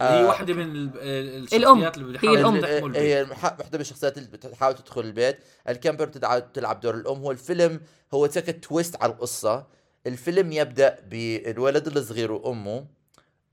هي 0.00 0.22
آه، 0.22 0.26
واحدة 0.26 0.54
من 0.54 0.62
ال- 0.76 0.90
الشخصيات 0.96 1.60
الأم. 1.62 1.78
اللي 1.84 2.08
هي 2.08 2.12
بتحاول 2.12 2.38
الأم. 2.38 2.54
ال- 2.56 2.60
تحمل 2.62 2.84
البيت. 2.84 3.02
هي 3.02 3.20
المح- 3.20 3.44
واحدة 3.44 3.70
من 3.74 3.80
الشخصيات 3.80 4.18
اللي 4.18 4.28
بتحاول 4.28 4.74
تدخل 4.74 5.00
البيت 5.00 5.38
إيلي 5.68 5.83
كامبر 5.83 6.04
بتدعى 6.04 6.40
تلعب 6.54 6.80
دور 6.80 6.94
الأم 6.94 7.16
هو 7.18 7.30
الفيلم 7.30 7.80
هو 8.14 8.28
سكت 8.28 8.64
twist 8.64 9.02
على 9.02 9.12
القصة 9.12 9.66
الفيلم 10.06 10.52
يبدأ 10.52 10.96
بالولد 11.10 11.86
الصغير 11.96 12.32
وأمه 12.32 12.86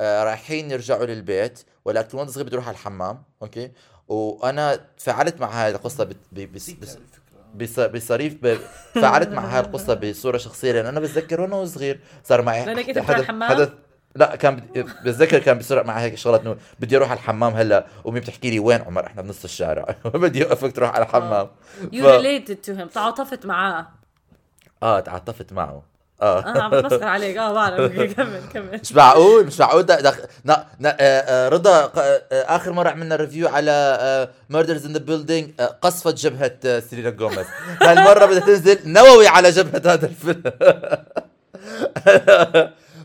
آه 0.02 0.24
رايحين 0.24 0.72
يرجعوا 0.72 1.06
للبيت 1.06 1.64
ولكن 1.86 2.10
الولد 2.14 2.28
الصغير 2.28 2.46
بده 2.46 2.54
يروح 2.54 2.68
على 2.68 2.74
الحمام 2.76 3.24
okay 3.42 3.72
وأنا 4.08 4.76
تفاعلت 4.98 5.42
مع 5.42 5.48
هاي 5.66 5.72
القصة 5.72 6.04
بت- 6.04 6.18
ب- 6.32 6.54
بس 6.54 6.70
بس 6.70 6.98
بص- 7.56 7.80
بصريف 7.80 8.34
ب- 8.44 8.58
تفاعلت 8.96 9.30
مع 9.30 9.46
هاي 9.46 9.60
القصة 9.60 9.94
بصورة 9.94 10.38
شخصية 10.38 10.72
لأن 10.72 10.86
أنا 10.86 11.00
بتذكر 11.00 11.42
وأنا 11.42 11.66
صغير 11.66 12.00
صار 12.24 12.42
معي 12.42 12.62
حدث 12.62 13.10
الحمام؟ 13.10 13.50
حدث 13.50 13.70
لا 14.18 14.36
كان 14.36 14.62
بتذكر 14.76 15.40
كان 15.40 15.58
بيصير 15.58 15.84
معي 15.84 16.04
هيك 16.04 16.16
شغلات 16.16 16.42
إنه 16.42 16.56
بدي 16.80 16.98
أروح 16.98 17.10
على 17.12 17.18
الحمام 17.18 17.54
هلأ 17.54 17.86
امي 18.08 18.20
بتحكي 18.20 18.50
لي 18.50 18.60
وين؟ 18.60 18.82
عمر 18.82 19.06
إحنا 19.06 19.22
بنص 19.22 19.44
الشارع. 19.44 19.96
بدي 20.06 20.44
أوقفك 20.46 20.76
تروح 20.76 20.96
على 20.96 21.06
الحمام. 21.06 21.48
you 21.94 22.10
related 22.10 22.56
to 22.56 22.74
him 22.74 22.88
تعاطفت 22.88 23.46
معاه. 23.46 23.88
آه 24.84 25.00
تعاطفت 25.00 25.54
معه. 25.54 25.84
آه. 26.22 26.40
أنا 26.46 26.64
عم 26.64 26.72
بتمسخر 26.72 27.04
عليك. 27.16 27.38
آه 27.38 27.54
بعرف. 27.54 27.92
كمل 28.16 28.42
كمل. 28.54 28.80
مش 28.84 28.94
معقول 28.94 29.46
مش 29.46 29.60
معقول. 29.60 29.84
ده, 29.84 30.14
نا 30.46 30.66
نا 30.80 30.90
آه 30.90 31.04
آه 31.20 31.50
رضا 31.50 31.84
آه 31.98 32.22
آخر 32.32 32.72
مرة 32.72 32.90
عملنا 32.90 33.16
review 33.16 33.48
على 33.48 34.28
Murders 34.50 34.86
in 34.86 34.94
the 34.94 35.00
Building 35.00 35.62
قصفت 35.62 36.14
جبهة 36.14 36.52
آه 36.66 36.80
سيلينا 36.80 37.10
جوميز 37.10 37.46
هالمرة 37.82 38.26
بدها 38.26 38.40
تنزل 38.40 38.80
نووي 38.86 39.28
على 39.28 39.50
جبهة 39.50 39.94
هذا 39.94 40.06
الفيلم. 40.06 40.44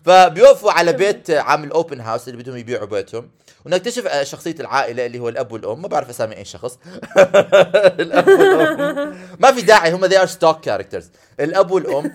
فبيوقفوا 0.05 0.73
على 0.73 0.93
بيت 0.93 1.31
عامل 1.31 1.71
open 1.71 2.01
house 2.01 2.29
اللي 2.29 2.43
بدهم 2.43 2.57
يبيعوا 2.57 2.87
بيتهم. 2.87 3.31
ونكتشف 3.67 4.07
آه، 4.07 4.23
شخصية 4.23 4.55
العائلة 4.61 5.07
اللي 5.07 5.19
هو 5.19 5.29
الأب 5.29 5.53
والأم. 5.53 5.83
ما 5.83 5.89
بعرف 5.89 6.11
أسامي 6.11 6.37
أي 6.37 6.45
شخص. 6.45 6.79
الأب 8.03 8.29
والأم. 8.29 9.17
ما 9.41 9.53
في 9.53 9.63
داعي 9.63 9.93
هم 9.93 10.09
they 10.09 10.13
are 10.13 10.31
stock 10.31 10.57
characters. 10.69 11.05
الأب 11.41 11.71
والأم 11.71 12.13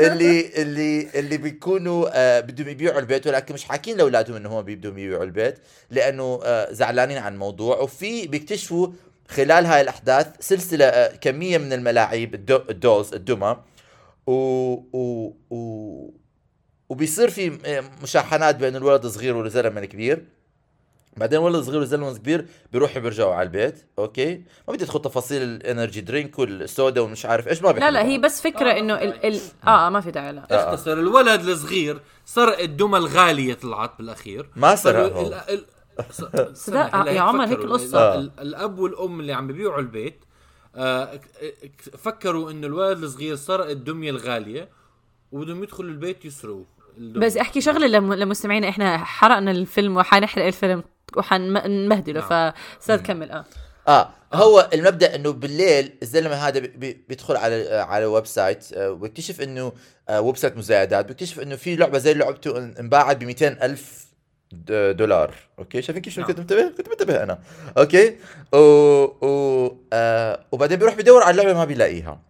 اللي 0.00 0.62
اللي 0.62 1.08
اللي 1.14 1.36
بيكونوا 1.36 2.08
آه 2.12 2.40
بدهم 2.40 2.68
يبيعوا 2.68 2.98
البيت 3.00 3.26
ولكن 3.26 3.54
مش 3.54 3.64
حاكين 3.64 3.96
لأولادهم 3.96 4.36
إنه 4.36 4.58
هم 4.58 4.62
بدهم 4.62 4.98
يبيعوا 4.98 5.24
البيت 5.24 5.58
لأنه 5.90 6.40
آه 6.44 6.72
زعلانين 6.72 7.18
عن 7.18 7.32
الموضوع. 7.32 7.78
وفي 7.78 8.26
بيكتشفوا 8.26 8.88
خلال 9.28 9.66
هاي 9.66 9.80
الأحداث 9.80 10.26
سلسلة 10.40 10.84
آه 10.84 11.16
كمية 11.16 11.58
من 11.58 11.72
الملاعيب 11.72 12.34
الدو 12.34 12.60
الدولز 12.70 13.14
الدمى. 13.14 13.56
و 14.26 14.32
و 14.92 15.32
و 15.50 16.10
وبيصير 16.90 17.30
في 17.30 17.58
آه، 17.66 17.84
مشاحنات 18.02 18.56
بين 18.56 18.76
الولد 18.76 19.04
الصغير 19.04 19.36
والزلمة 19.36 19.80
الكبير 19.80 20.24
بعدين 21.16 21.38
الولد 21.38 21.56
الصغير 21.56 21.78
والزلمه 21.80 22.10
الكبير 22.10 22.46
بيروحوا 22.72 23.02
بيرجعوا 23.02 23.34
على 23.34 23.46
البيت 23.46 23.84
okay 23.98 24.34
ما 24.68 24.74
بدي 24.74 24.84
أدخل 24.84 25.02
تفاصيل 25.02 25.42
ال 25.42 25.50
energy 25.50 26.00
drink 26.00 26.38
والسودا 26.38 27.00
والمش 27.00 27.26
عارف 27.26 27.48
إيش 27.48 27.62
ما 27.62 27.68
لا 27.68 27.90
لا 27.90 28.04
هي. 28.04 28.18
بس 28.18 28.40
فكرة 28.42 28.70
إنه 28.78 28.94
ال 28.94 29.24
ال 29.26 29.40
آه 29.66 29.88
ما 29.88 30.00
في 30.00 30.10
داعي 30.10 30.32
لا 30.32 30.46
آه. 30.50 30.74
اختصر 30.74 30.92
الولد 30.92 31.40
الصغير 31.48 32.00
سرق 32.24 32.58
الدمى 32.58 32.98
الغالية 32.98 33.54
طلعت 33.54 33.98
بالأخير 33.98 34.50
ما 34.56 34.76
سرقهم. 34.76 35.26
ال- 35.26 35.34
ال- 35.34 35.64
س- 36.10 36.64
صدق؟ 36.66 36.94
يا 37.10 37.20
عمر 37.20 37.44
هيك 37.44 37.50
فكروا. 37.50 37.64
القصة. 37.64 38.14
ال- 38.14 38.18
ال- 38.20 38.40
الأب 38.40 38.78
والأم 38.78 39.20
اللي 39.20 39.32
عم 39.32 39.46
بيبيعوا 39.46 39.80
البيت 39.80 40.24
آه، 40.76 41.20
فكروا 41.98 42.50
إنه 42.50 42.66
الولد 42.66 43.02
الصغير 43.02 43.36
سرق 43.36 43.66
الدمية 43.70 44.10
الغالية 44.10 44.68
وبدهم 45.32 45.62
يدخلوا 45.62 45.90
البيت 45.90 46.24
يسرقوا 46.24 46.56
الدمية. 46.64 46.79
بس 46.98 47.36
احكي 47.36 47.60
شغلة 47.60 47.86
لم- 47.86 48.14
لمستمعينا. 48.14 48.68
إحنا 48.68 48.98
حرقنا 48.98 49.50
الفيلم 49.50 49.96
وحنحرق 49.96 50.44
الفيلم 50.44 50.82
وحنبهدله 51.16 52.20
نعم. 52.20 52.28
فاستاذ 52.78 52.96
كمل 53.02 53.30
آه. 53.30 53.44
آه 53.88 54.10
هو 54.34 54.68
المبدأ 54.74 55.14
إنه 55.14 55.32
بالليل 55.32 55.92
الزلمة 56.02 56.34
هذا 56.34 56.60
بي- 56.60 56.68
بي- 56.68 57.04
بيدخل 57.08 57.36
على 57.36 57.68
على 57.88 58.04
website 58.04 58.72
آه، 58.72 58.90
وبيكتشف 58.90 59.40
إنه 59.40 59.72
آه، 60.08 60.20
website 60.20 60.56
مزايدات 60.56 61.06
بيكتشف 61.06 61.40
إنه 61.40 61.56
في 61.56 61.76
لعبة 61.76 61.98
زي 61.98 62.14
لعبته 62.14 62.52
إن- 62.54 62.78
انباعت 62.78 63.16
ب 63.16 63.24
200 63.24 63.58
ألف 63.62 64.06
دولار. 64.90 65.34
okay؟ 65.58 65.82
شايفين 65.82 66.02
كيف 66.02 66.18
نعم. 66.18 66.26
كنت 66.26 66.38
منتبه 66.40 66.68
كنت 66.76 66.88
منتبه 66.88 67.22
أنا. 67.22 67.38
okay؟ 67.78 68.16
و... 68.52 68.56
و... 69.26 69.76
آه 69.92 70.40
وبعدين 70.52 70.78
بيروح 70.78 70.94
بدور 70.94 71.22
على 71.22 71.30
اللعبة 71.30 71.58
ما 71.58 71.64
بيلاقيها. 71.64 72.20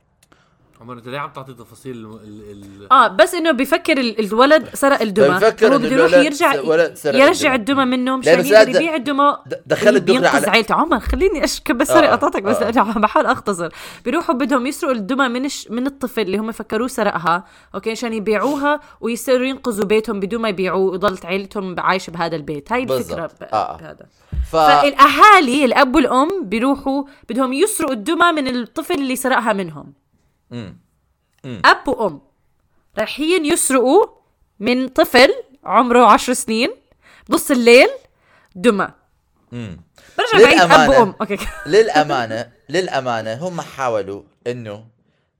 عمر 0.81 0.93
انت 0.95 1.09
ليه 1.09 1.19
عم 1.19 1.31
تعطي 1.31 1.53
تفاصيل 1.55 1.97
ال 1.97 2.15
ال 2.25 2.63
ال 2.83 2.93
آه 2.93 3.09
بس 3.09 3.35
إنه 3.35 3.51
بيفكر 3.51 3.99
ال- 3.99 4.27
الولد 4.27 4.69
سرق 4.75 5.03
الدمى 5.03 5.29
بيفكر 5.39 5.75
هو 5.75 5.79
بده 5.79 5.89
يروح 5.89 6.13
يرجع 6.13 6.55
يرجع 7.05 7.55
الدمى. 7.55 7.55
الدمى 7.55 7.85
منه 7.85 8.17
مشان 8.17 8.47
يقدر 8.47 8.69
يبيع 8.77 8.95
الدمى 8.95 9.37
دخل 9.67 9.97
الدغري 9.97 10.19
بينقذ 10.19 10.37
على 10.37 10.51
عيلته 10.51 10.75
عمر 10.75 11.01
خليني 11.01 11.45
اشكب 11.45 11.79
بس 11.79 11.89
sorry 11.89 12.07
آه، 12.09 12.13
قطعتك 12.13 12.43
بس 12.43 12.57
آه. 12.57 12.69
أنا 12.69 12.81
عم 12.81 13.01
بحاول 13.01 13.27
اختصر 13.27 13.69
بيروحوا 14.05 14.35
بدهم 14.35 14.67
يسرقوا 14.67 14.95
الدمى 14.95 15.29
من. 15.29 15.49
من 15.71 15.87
الطفل 15.87 16.21
اللي 16.21 16.39
هم 16.39 16.53
فكروه 16.53 16.89
سرقها 16.89 17.45
okay 17.75 17.91
عشان 17.91 18.13
يبيعوها 18.13 18.81
ويصيروا 19.01 19.47
ينقذوا 19.47 19.85
بيتهم 19.85 20.21
بدون 20.21 20.41
ما 20.43 20.49
يبيعوه 20.49 20.93
وضلت 20.93 21.25
عيلتهم 21.27 21.81
عايشة 21.81 22.11
بهذا 22.11 22.37
البيت 22.37 22.73
هاي 22.73 22.83
الفكرة. 22.83 23.27
ب... 23.27 23.31
آه. 23.53 23.77
بهذا 23.77 24.07
ف... 24.53 24.57
فالأهالي 24.57 25.65
الأب 25.65 25.95
والأم 25.95 26.45
بيروحوا 26.45 27.05
بدهم 27.29 27.53
يسرقوا 27.53 27.93
الدمى 27.95 28.33
من 28.33 28.49
الطفل 28.49 28.95
اللي 28.95 29.17
سرقها 29.17 29.53
منهم 29.53 30.00
مم. 30.51 30.77
أب 31.45 31.89
وأم 31.89 32.21
رايحين 32.99 33.45
يسرقوا 33.45 34.07
من 34.61 34.89
طفل 34.89 35.31
عمره 35.65 36.05
عشر 36.13 36.33
سنين 36.33 36.71
بنص 37.29 37.51
الليل 37.51 37.89
دمى. 38.55 38.89
برجع 39.53 40.45
بعيد 40.45 40.61
أب. 40.61 40.89
وأم. 40.89 41.15
okay. 41.21 41.37
للأمانة 41.67 42.53
للأمانة 42.69 43.35
هم 43.49 43.61
حاولوا 43.61 44.23
إنه 44.47 44.87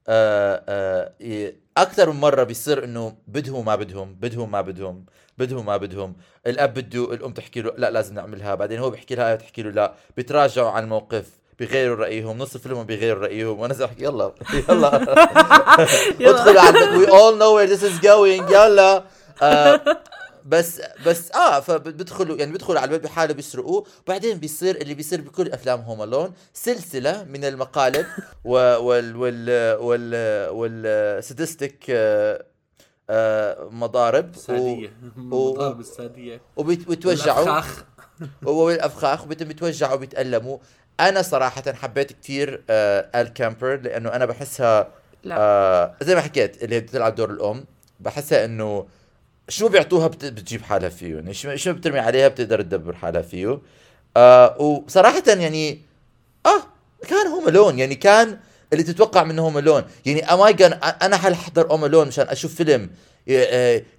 آه 0.07 0.63
آه 0.69 1.53
أكثر 1.77 2.11
من 2.11 2.19
مرة 2.19 2.43
بيصير 2.43 2.83
إنه 2.83 3.15
بدهم 3.27 3.65
ما 3.65 3.75
بدهم 3.75 4.13
بدهم 4.15 4.51
ما 4.51 4.61
بدهم 4.61 5.05
بدهم 5.37 5.65
ما 5.65 5.77
بدهم. 5.77 6.15
الأب 6.47 6.73
بده 6.73 7.13
الأم 7.13 7.31
تحكي 7.33 7.61
له 7.61 7.73
لا 7.77 7.91
لازم 7.91 8.15
نعملها. 8.15 8.55
بعدين 8.55 8.79
هو 8.79 8.89
بيحكي 8.89 9.15
لها 9.15 9.35
تحكي 9.35 9.61
له 9.63 9.69
لا. 9.69 9.93
بيتراجعوا 10.17 10.69
عن 10.71 10.83
الموقف. 10.83 11.40
بيغيروا 11.61 11.95
رأيهم 11.95 12.37
نص 12.37 12.55
الفيلم 12.55 12.83
بيغيروا 12.83 13.21
رأيهم 13.23 13.59
وأنا 13.59 13.73
زي 13.73 13.85
احكي 13.85 14.03
يلا 14.07 14.31
يلا. 14.69 15.05
ادخلوا 16.21 16.61
على 16.61 16.97
we 16.97 17.09
all 17.09 17.37
know 17.37 17.55
where 17.55 17.67
this 17.67 17.83
is 17.83 17.99
going 17.99 18.49
يلا. 18.49 19.03
آه 19.41 19.81
بس 20.45 20.81
بس 21.05 21.31
آه 21.31 21.59
فبدخلوا 21.59 22.37
يعني 22.37 22.51
بيدخلوا 22.51 22.79
على 22.79 22.87
البيت 22.91 23.03
بحاله 23.03 23.33
بيسرقوه. 23.33 23.85
بعدين 24.07 24.37
بيصير 24.37 24.75
اللي 24.75 24.93
بيصير 24.93 25.21
بكل 25.21 25.51
افلام 25.51 25.81
Home 25.81 26.03
Alone 26.03 26.33
سلسلة 26.53 27.23
من 27.23 27.45
المقالب 27.45 28.05
وال 28.45 29.15
وال 29.15 29.77
وال 29.79 30.49
وال 30.49 30.74
slapstick 30.74 31.85
آه، 33.09 33.67
مضارب. 33.71 34.29
السادية. 34.35 34.87
و- 34.87 35.19
مضارب 35.51 35.79
السادية. 35.79 36.41
وبيتوجعوا 36.55 37.39
والأفخاخ. 37.39 37.83
والأفخاخ 38.43 39.23
وبدهم 39.23 39.51
يتوجعوا 39.51 39.93
وبيتألموا. 39.93 40.57
أنا 41.01 41.21
صراحة 41.21 41.63
حبيت 41.73 42.13
كثير 42.13 42.63
آه 42.69 43.21
إيلي 43.21 43.27
كامبر 43.33 43.75
لأنه 43.81 44.09
أنا 44.09 44.25
بحسها 44.25 44.87
لا. 45.23 45.35
آه 45.39 45.95
زي 46.01 46.15
ما 46.15 46.21
حكيت 46.21 46.63
اللي 46.63 46.75
هي 46.75 46.79
بتلعب 46.79 47.15
دور 47.15 47.29
الأم 47.29 47.65
بحسها 47.99 48.45
إنه 48.45 48.87
شو 49.49 49.67
بيعطوها 49.69 50.07
بت- 50.07 50.25
بتجيب 50.25 50.61
حالها 50.61 50.89
فيه 50.89 51.15
يعني 51.15 51.33
شو 51.33 51.55
شو 51.55 51.73
بترمي 51.73 51.99
عليها 51.99 52.27
بتقدر 52.27 52.61
تدبر 52.61 52.93
حالها 52.95 53.21
فيه 53.21 53.59
آه 54.17 54.61
وصراحه 54.61 55.23
يعني 55.27 55.81
آه 56.45 56.63
كان 57.09 57.27
Home 57.27 57.47
Alone 57.47 57.79
يعني 57.79 57.95
كان 57.95 58.39
اللي 58.73 58.83
تتوقع 58.83 59.23
منه 59.23 59.41
Home 59.41 59.57
Alone 59.57 59.83
يعني 60.05 60.33
am 60.33 60.48
I 60.48 60.55
أنا 61.01 61.15
هل 61.15 61.33
احضر 61.33 61.67
Home 61.67 61.85
Alone 61.85 62.07
مشان 62.07 62.27
أشوف 62.27 62.55
فيلم 62.55 62.89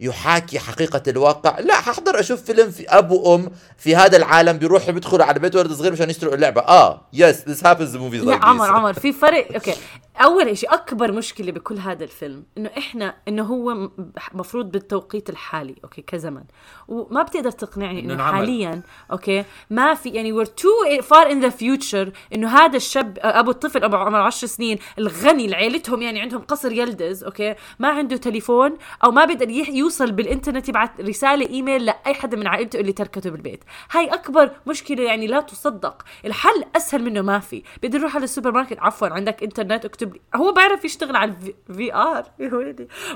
يحاكي 0.01 0.59
حقيقة 0.59 1.03
الواقع. 1.09 1.61
لا 1.61 1.75
ححضر 1.75 2.21
أشوف 2.21 2.43
فيلم 2.43 2.71
في 2.71 2.89
أب 2.89 3.11
وأم 3.11 3.51
في 3.79 3.97
هذا 3.97 4.17
العالم 4.17 4.59
بيروحوا 4.59 4.91
بيدخلوا 4.93 5.25
على 5.25 5.39
بيت 5.39 5.57
ولد 5.57 5.73
صغير 5.73 5.93
مشان 5.93 6.11
يسرقوا 6.11 6.35
اللعبة. 6.35 6.61
آه 6.61 7.09
yes 7.13 7.49
this 7.49 7.67
happens 7.67 7.97
movies 7.97 8.25
يا 8.25 8.35
عمر 8.43 8.71
عمر 8.71 8.93
في 8.93 9.13
فرق. 9.13 9.53
أوكي. 9.55 9.75
أول 10.17 10.59
شيء 10.59 10.75
أكبر 10.75 11.13
مشكلة 11.13 11.53
بكل 11.53 11.79
هذا 11.79 12.05
الفيلم 12.05 12.45
إنه 12.59 12.71
إحنا 12.79 13.15
إنه 13.29 13.43
هو 13.43 13.75
م- 13.75 13.91
مفروض 14.33 14.71
بالتوقيت 14.71 15.31
الحالي 15.31 15.75
أوكي 15.85 16.03
كزمن. 16.03 16.43
وما 16.89 17.23
بتقدر 17.23 17.51
تقنعني 17.51 18.01
إنه 18.01 18.15
انعمل. 18.15 18.37
حاليا 18.37 18.83
أوكي 19.13 19.45
ما 19.71 19.95
في 19.95 20.09
يعني 20.09 20.45
we're 20.45 20.49
too 20.49 21.03
far 21.03 21.27
in 21.29 21.45
the 21.45 21.51
future 21.63 22.09
إنه 22.35 22.49
هذا 22.49 22.77
الشاب 22.77 23.19
أبو 23.21 23.51
الطفل 23.51 23.85
أبو 23.85 23.97
عمر 23.97 24.21
10 24.21 24.49
سنين 24.49 24.79
الغني 24.99 25.45
اللي 25.45 25.57
عيلتهم 25.57 26.03
يعني 26.03 26.21
عندهم 26.21 26.41
قصر 26.41 26.73
يلدز 26.73 27.25
أوكي 27.25 27.55
ما 27.79 27.89
عنده 27.89 28.17
تليفون 28.17 28.77
أو 29.05 29.11
ما 29.13 29.25
بيقدر 29.25 29.51
يح- 29.51 29.69
يوصل 29.69 30.13
بالإنترنت 30.13 30.69
يبعث 30.69 30.91
رسالة 31.01 31.49
إيميل 31.49 31.85
لأي 31.87 32.15
حدا 32.15 32.37
من 32.37 32.47
عائلته 32.47 32.81
اللي 32.81 32.93
تركته 32.93 33.31
بالبيت. 33.31 33.65
هاي 33.91 34.07
أكبر 34.07 34.51
مشكلة 34.67 35.03
يعني 35.03 35.27
لا 35.27 35.41
تصدق. 35.41 36.03
الحل 36.25 36.65
أسهل 36.77 37.03
منه 37.05 37.21
ما 37.23 37.39
في. 37.39 37.63
بيقدر 37.83 37.99
يروح 37.99 38.15
على 38.17 38.25
السوبر 38.25 38.53
ماركت. 38.53 38.79
عفوا 38.79 39.09
عندك 39.09 39.43
إنترنت 39.43 39.85
اكتب 39.85 40.15
لي. 40.15 40.21
هو 40.35 40.53
بيعرف 40.53 40.85
يشتغل 40.85 41.17
على 41.17 41.35
ال 41.71 41.95
VR 42.11 42.25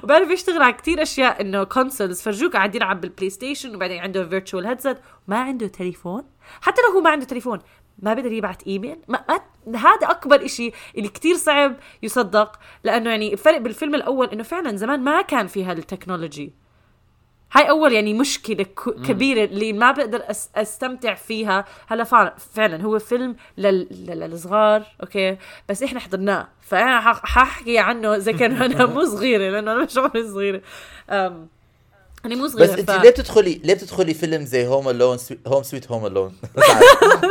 وبيعرف 0.02 0.30
يشتغل 0.30 0.62
على 0.62 0.72
كتير 0.72 1.02
أشياء 1.02 1.40
إنه 1.40 1.64
consoles 1.64 2.22
فرجوك 2.22 2.52
قاعد 2.52 2.74
يلعب 2.74 3.00
بال 3.00 3.30
PlayStation 3.30 3.74
وبعدين 3.76 3.98
عنده 3.98 4.28
virtual 4.28 4.66
headset 4.66 4.96
ما 5.28 5.38
عنده 5.38 5.66
تليفون؟ 5.66 6.22
حتى 6.60 6.82
لو 6.88 6.94
هو 6.94 7.00
ما 7.00 7.10
عنده 7.10 7.24
تليفون 7.26 7.58
ما 7.98 8.14
بيقدر 8.14 8.32
يبعت 8.32 8.66
إيميل. 8.66 8.96
ما, 9.08 9.24
ما 9.66 9.78
هذا 9.78 10.10
أكبر 10.10 10.44
إشي 10.44 10.72
اللي 10.98 11.08
كتير 11.08 11.36
صعب 11.36 11.76
يصدق 12.02 12.58
لأنه 12.84 13.10
يعني 13.10 13.32
الفرق 13.32 13.58
بالفيلم 13.58 13.94
الأول 13.94 14.26
إنه 14.26 14.42
فعلا 14.42 14.76
زمان 14.76 15.00
ما 15.00 15.22
كان 15.22 15.46
في 15.46 15.64
هالتكنولوجي 15.64 16.52
هاي 17.52 17.70
أول 17.70 17.92
يعني 17.92 18.14
مشكلة 18.14 18.66
كبيرة 19.08 19.44
اللي 19.44 19.72
ما 19.72 19.92
بقدر 19.92 20.22
أستمتع 20.56 21.14
فيها. 21.14 21.64
هلا 21.86 22.04
فعلا 22.54 22.82
هو 22.82 22.98
فيلم 22.98 23.36
لل... 23.58 23.88
لل- 23.90 24.20
للصغار 24.30 24.82
أوكي؟ 25.02 25.36
بس 25.68 25.82
إحنا 25.82 26.00
حضرناه. 26.00 26.48
فأنا 26.60 27.00
حاحكي 27.00 27.78
عنه 27.78 28.18
زي 28.18 28.32
كان 28.32 28.52
أنا 28.62 28.86
مو 28.94 29.04
صغيرة 29.04 29.50
لأنه 29.50 29.72
أنا 29.72 29.84
مش 29.84 29.98
عمري 29.98 30.28
صغيرة. 30.28 30.62
أم... 31.10 31.48
أنا 32.26 32.34
مو 32.34 32.48
صغيره 32.48 32.72
بس 32.72 32.78
انت 32.78 32.90
ليه 32.90 33.10
بتدخلي 33.10 33.60
ليه 33.64 33.74
بتدخلي 33.74 34.14
فيلم 34.14 34.44
زي 34.44 34.66
Home 34.66 34.88
Alone 34.88 35.18
Home 35.46 35.62
Sweet 35.62 35.90
Home 35.90 36.06
Alone 36.06 36.32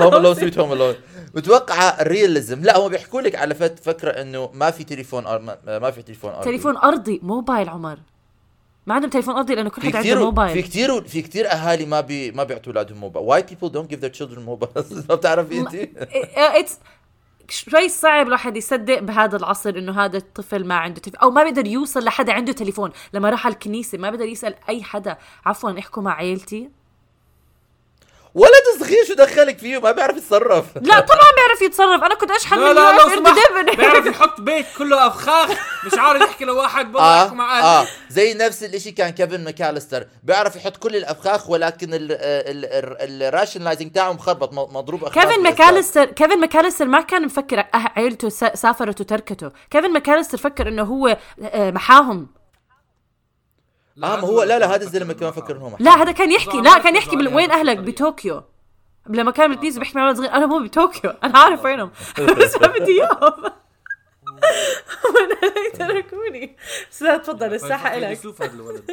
Home 0.02 0.16
Alone 0.16 0.36
Sweet 0.36 0.58
Home 0.60 0.74
Alone 0.74 0.96
متوقعه 1.36 2.02
ال 2.02 2.09
realism 2.09 2.62
لا 2.64 2.78
هم 2.78 2.88
بيحكوا 2.90 3.22
لك 3.22 3.36
على 3.36 3.56
فكرة 3.56 4.10
إنه 4.12 4.50
ما 4.54 4.72
في 4.72 4.84
تليفون 4.84 5.26
أر... 5.28 5.40
ما- 5.80 5.92
في 5.92 6.02
تليفون 6.02 6.32
أرضي. 6.32 6.46
تليفون 6.46 6.78
أرضي 6.78 7.20
موبايل 7.24 7.70
عمر. 7.70 7.98
ما 8.88 8.94
عندهم 8.94 9.10
تليفون 9.10 9.36
أرضي 9.36 9.56
لأنه 9.56 9.70
كل 9.70 9.82
حد 9.82 9.86
عنده 9.88 10.00
كثير 10.00 10.18
في 10.18 10.24
موبايل 10.24 10.62
كثير 10.62 11.02
في 11.08 11.22
كثير 11.22 11.52
أهالي 11.52 11.86
ما 11.86 12.02
بي 12.02 12.32
ما 12.32 12.44
بيعطوا 12.44 12.74
اولادهم 12.74 12.98
موبايل. 12.98 13.28
Why 13.44 13.46
people 13.48 13.70
don't 13.70 13.96
give 13.96 14.00
their 14.02 14.18
children 14.20 14.40
mobiles 14.50 15.10
ما 15.10 15.16
بتعرفي 15.16 15.60
انت 15.60 15.76
it's 16.38 16.78
شوي 17.50 17.90
صعب 17.90 18.28
الواحد 18.28 18.58
يصدق 18.58 19.00
بهذا 19.00 19.38
العصر 19.38 19.70
إنه 19.70 20.06
هذا 20.06 20.18
الطفل 20.18 20.66
ما 20.68 20.76
عنده 20.76 21.02
تليفون 21.02 21.22
أو 21.22 21.32
ما 21.32 21.44
بيقدر 21.44 21.68
يوصل 21.68 22.04
لحدا 22.04 22.34
عنده 22.34 22.54
تليفون. 22.54 22.92
لما 23.14 23.30
راح 23.30 23.46
على 23.46 23.54
الكنيسة 23.54 23.98
ما 23.98 24.10
بيقدر 24.10 24.26
يسأل 24.26 24.56
أي 24.70 24.84
حدا. 24.84 25.18
عفوا 25.46 25.80
احكوا 25.80 26.04
مع 26.04 26.14
عيلتي. 26.16 26.70
ولد 28.36 28.80
صغير 28.80 29.06
شو 29.08 29.14
دخلك 29.14 29.58
فيه؟ 29.60 29.78
ما 29.80 29.92
بيعرف 29.92 30.18
يتصرف. 30.18 30.66
لا 30.76 31.00
طبعا 31.00 31.26
بيعرف 31.36 31.62
يتصرف. 31.62 32.04
أنا 32.04 32.16
كنت 32.16 32.32
أشحن 32.32 32.60
لا 32.60 32.70
من 32.70 32.76
لا 32.76 32.92
لو 33.02 33.10
سمحت 33.16 33.40
دبن. 33.52 33.76
بيعرف 33.76 34.06
يحط 34.16 34.42
بيت 34.42 34.66
كله 34.78 35.08
أفخاخ 35.08 35.50
مش 35.86 35.94
عارف 36.00 36.22
يحكي 36.22 36.46
لواحد 36.46 36.96
آه 36.96 37.22
يحكوا 37.24 37.36
مع 37.38 37.60
أهل. 37.60 37.64
آه. 37.64 37.88
زي 38.10 38.34
نفس 38.34 38.64
الإشي 38.64 38.92
كان 38.92 39.10
كيفن 39.10 39.44
ماكاليستر 39.44 40.08
بيعرف 40.24 40.56
يحط 40.56 40.78
كل 40.78 40.96
الأفخاخ 40.96 41.50
ولكن 41.50 41.90
ال 41.94 42.08
rationalizing 42.08 43.92
تاعه 43.92 44.12
مخربط 44.14 44.54
مضروب 44.54 45.04
أفخاخ 45.04 45.24
كيفن. 45.26 45.44
ماكاليستر 45.44 46.06
كيفن 46.06 46.40
ماكاليستر 46.40 46.86
ما 46.86 47.02
كان 47.02 47.26
مفكر 47.26 47.64
عيلته 47.74 48.30
سافرت 48.30 49.02
وتركته. 49.02 49.52
كيفن 49.72 49.92
ماكاليستر 49.94 50.38
فكر 50.38 50.68
إنه 50.68 50.84
هو 50.84 51.18
آه، 51.44 51.72
محاهم 53.98 54.18
آه 54.20 54.22
ما 54.22 54.28
هو 54.28 54.44
لا 54.44 54.60
لا 54.60 54.76
هذا 54.76 54.84
الزلمة 54.84 55.14
كمان 55.14 55.32
فكر 55.32 55.56
انه 55.58 55.76
لا 55.80 55.92
هذا 56.02 56.12
كان 56.12 56.32
يحكي. 56.32 56.58
لا 56.62 56.78
كان 56.78 56.96
يحكي 56.96 57.16
بال- 57.16 57.36
وين 57.36 57.52
أهلك. 57.52 57.78
بطوكيو. 57.78 58.44
لما 59.10 59.32
كان 59.32 59.50
بالكنيسه 59.52 59.80
بيحكي 59.80 59.98
مع 59.98 60.06
ولد 60.08 60.18
صغير 60.18 60.32
أنا 60.32 60.46
مو 60.46 60.60
بطوكيو. 60.60 61.12
أنا 61.12 61.40
عارف 61.40 61.66
وينهم. 61.66 61.92
بس 62.40 62.62
ما 62.62 62.68
بدي 62.68 62.92
إياهم. 62.92 63.44
وأنا 65.06 65.70
تركوني 65.74 66.56
بس 66.92 67.02
لا 67.02 67.18
تفضل 67.18 67.54
الساحة 67.54 67.98
لك 67.98 68.08
فيلسوف 68.08 68.42
هذا 68.42 68.54
الولد. 68.54 68.84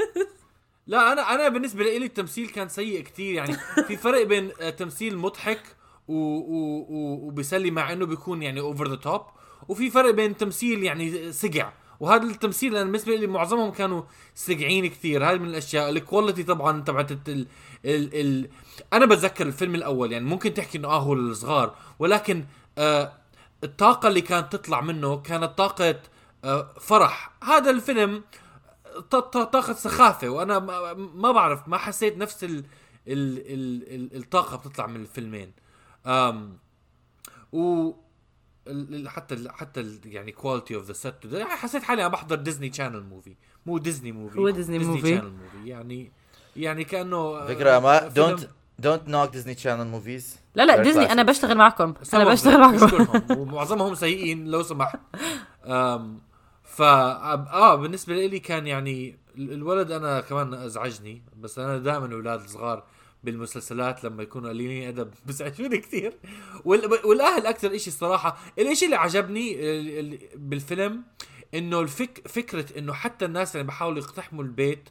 لا 0.87 1.12
أنا 1.12 1.35
أنا 1.35 1.49
بالنسبة 1.49 1.85
لي 1.85 1.97
التمثيل 1.97 2.49
كان 2.49 2.68
سيء 2.68 3.00
كتير 3.00 3.35
يعني 3.35 3.52
في 3.87 3.97
فرق 3.97 4.23
بين 4.23 4.52
آه، 4.61 4.71
تمثيل 4.71 5.18
مضحك 5.18 5.61
و 6.09 6.14
و 6.14 6.87
و 6.88 7.26
وبيسلي 7.26 7.71
مع 7.71 7.92
إنه 7.92 8.06
بيكون 8.06 8.42
يعني 8.42 8.61
over 8.61 8.88
the 8.88 8.97
top 8.97 9.23
وفي 9.68 9.90
فرق 9.90 10.11
بين 10.11 10.37
تمثيل 10.37 10.82
يعني 10.82 11.32
سقع. 11.32 11.73
وهذا 12.02 12.23
التمثيل 12.25 12.76
أنا 12.76 12.85
بالنسبة 12.85 13.16
لي 13.16 13.26
معظمهم 13.26 13.71
كانوا 13.71 14.02
سقعين 14.35 14.87
كثير. 14.87 15.28
هاي 15.28 15.38
من 15.38 15.49
الأشياء. 15.49 15.88
الكواليتي 15.88 16.42
طبعا 16.42 16.80
تبعت 16.80 17.11
ال 17.12 17.18
ال 17.28 17.47
ال 18.14 18.49
أنا 18.92 19.06
بتذكر 19.06 19.47
الفيلم 19.47 19.75
الأول 19.75 20.12
يعني 20.12 20.25
ممكن 20.25 20.54
تحكي 20.54 20.78
إنه 20.78 20.88
آه 20.88 20.99
هو 20.99 21.12
الصغار 21.12 21.75
ولكن 21.99 22.44
آه 22.78 23.12
الطاقة 23.64 24.09
اللي 24.09 24.21
كانت 24.21 24.52
تطلع 24.52 24.80
منه 24.80 25.16
كانت 25.16 25.59
طاقة 25.59 26.00
آه 26.44 26.75
فرح. 26.80 27.32
هذا 27.44 27.71
الفيلم 27.71 28.25
ط- 29.11 29.16
ط- 29.16 29.37
طاقة 29.52 29.73
سخافة 29.73 30.28
وأنا 30.28 30.59
ما, 30.94 31.32
بعرف 31.32 31.68
ما 31.68 31.76
حسيت 31.76 32.18
نفس 32.18 32.44
ال 32.44 32.50
ال 33.09 33.38
ال 33.38 33.94
ال 33.94 34.16
الطاقة 34.16 34.56
بتطلع 34.56 34.87
من 34.87 34.97
الفيلمين. 35.00 35.52
أم 36.06 36.59
و 37.52 37.92
حتى 39.07 39.34
ال 39.34 39.50
حتى 39.50 39.80
ال 39.80 39.99
يعني 40.04 40.32
quality 40.32 40.75
of 40.76 40.85
the 40.85 40.93
set 40.93 41.15
حسيت 41.49 41.82
حالي 41.82 42.02
عم 42.02 42.10
بحضر 42.10 42.37
Disney 42.37 42.73
Channel 42.73 43.02
movie 43.02 43.35
مو 43.67 43.78
Disney 43.78 44.13
movie 44.13 44.39
هو 44.39 44.50
Disney 44.50 44.78
movie. 44.78 45.08
Channel 45.17 45.32
movie 45.32 45.69
يعني 45.69 46.13
يعني 46.56 46.84
كأنه 46.84 47.47
فكرة 47.47 47.78
ما 47.78 48.08
دونت 48.08 48.49
دونت 48.78 49.08
نوك 49.08 49.30
ديزني 49.30 49.56
شانل 49.56 49.87
موفيز 49.87 50.37
لا 50.54 50.67
لا 50.67 50.82
ديزني 50.82 51.13
أنا 51.13 51.23
بشتغل 51.23 51.56
معكم. 51.56 51.95
أنا 52.15 52.25
بشتغل 52.25 52.60
معكم. 52.60 53.39
ومعظمهم 53.39 53.95
سيئين 53.95 54.47
لو 54.49 54.63
سمحت. 54.63 54.99
ف 56.65 56.82
آه 56.82 57.75
بالنسبة 57.75 58.26
لي 58.26 58.39
كان 58.39 58.67
يعني 58.67 59.17
ال- 59.39 59.52
الولد 59.52 59.91
أنا 59.91 60.21
كمان 60.21 60.54
أزعجني 60.54 61.23
بس 61.41 61.58
أنا 61.58 61.78
دائما 61.78 62.15
أولاد 62.15 62.41
صغار 62.47 62.84
بالمسلسلات 63.25 64.04
لما 64.04 64.23
يكونوا 64.23 64.49
قليلين 64.50 64.89
ادب 64.89 65.15
بزعجوني 65.26 65.78
كثير. 65.78 66.13
وال- 66.65 67.06
والأهل 67.06 67.47
أكثر 67.47 67.75
إشي 67.75 67.91
الصراحة. 67.91 68.39
الإشي 68.58 68.85
اللي 68.85 68.97
عجبني 68.97 69.54
ال- 69.54 69.99
ال- 69.99 70.19
بالفيلم 70.37 71.02
إنه 71.54 71.80
الفك 71.80 72.28
فكرة 72.28 72.78
إنه 72.78 72.93
حتى 72.93 73.25
الناس 73.25 73.56
اللي 73.56 73.67
بحاولوا 73.67 73.99
يقتحموا 73.99 74.45
البيت 74.45 74.89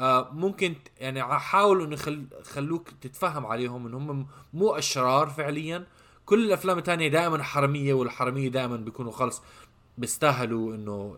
آه 0.00 0.30
ممكن 0.32 0.74
يعني 0.98 1.22
حاولوا 1.38 1.86
إنه 1.86 1.94
يخل 1.94 2.26
خلوك 2.42 2.88
تتفهم 3.00 3.46
عليهم 3.46 3.86
ان 3.86 3.94
هم 3.94 4.26
مو 4.54 4.70
أشرار 4.70 5.26
فعليا. 5.28 5.86
كل 6.26 6.44
الأفلام 6.46 6.78
الثانية 6.78 7.08
دائما 7.08 7.42
حرامية 7.42 7.94
والحرامية 7.94 8.48
دائما 8.48 8.76
بيكونوا 8.76 9.12
خلص 9.12 9.42
بيستاهلوا 9.98 10.74
إنه 10.74 11.16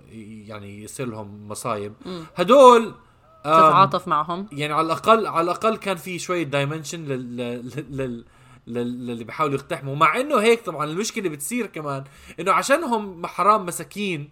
يعني 0.48 0.82
يصير 0.82 1.06
لهم 1.06 1.48
مصايب. 1.48 1.92
هدول 2.36 2.94
تتعاطف 3.44 4.08
معهم. 4.08 4.46
يعني 4.52 4.72
على 4.72 4.86
الاقل 4.86 5.26
على 5.26 5.40
الأقل 5.44 5.76
كان 5.76 5.96
في 5.96 6.18
شوية 6.18 6.42
دايمنشن 6.42 7.04
لل 7.04 7.36
لل 7.36 7.96
لل 7.96 8.24
لل- 8.66 9.06
للي 9.06 9.24
بيحاولوا 9.24 9.54
يقتحموا. 9.54 9.96
مع 9.96 10.20
إنه 10.20 10.38
هيك 10.40 10.64
طبعا 10.66 10.84
المشكلة 10.84 11.28
بتصير 11.28 11.66
كمان 11.66 12.04
إنه 12.40 12.52
عشانهم 12.52 13.26
حرام 13.26 13.66
مساكين 13.66 14.30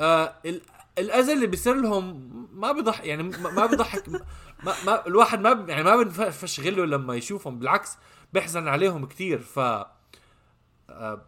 آه 0.00 0.32
ال- 0.46 0.62
الأذى 0.98 1.32
اللي 1.32 1.46
بيصير 1.46 1.74
لهم 1.74 2.30
ما 2.54 2.72
بيضحك 2.72 3.04
يعني 3.06 3.22
ما 3.22 3.66
بيضحك 3.66 4.08
ما, 4.64 4.74
ما 4.86 5.06
الواحد 5.06 5.40
ما 5.40 5.64
يعني 5.68 5.82
ما 5.82 5.96
بنفش 5.96 6.60
غله 6.60 6.84
لما 6.86 7.14
يشوفهم 7.14 7.58
بالعكس 7.58 7.96
بيحزن 8.32 8.68
عليهم 8.68 9.06
كثير 9.06 9.38
ف 9.38 9.58
آه, 9.58 9.86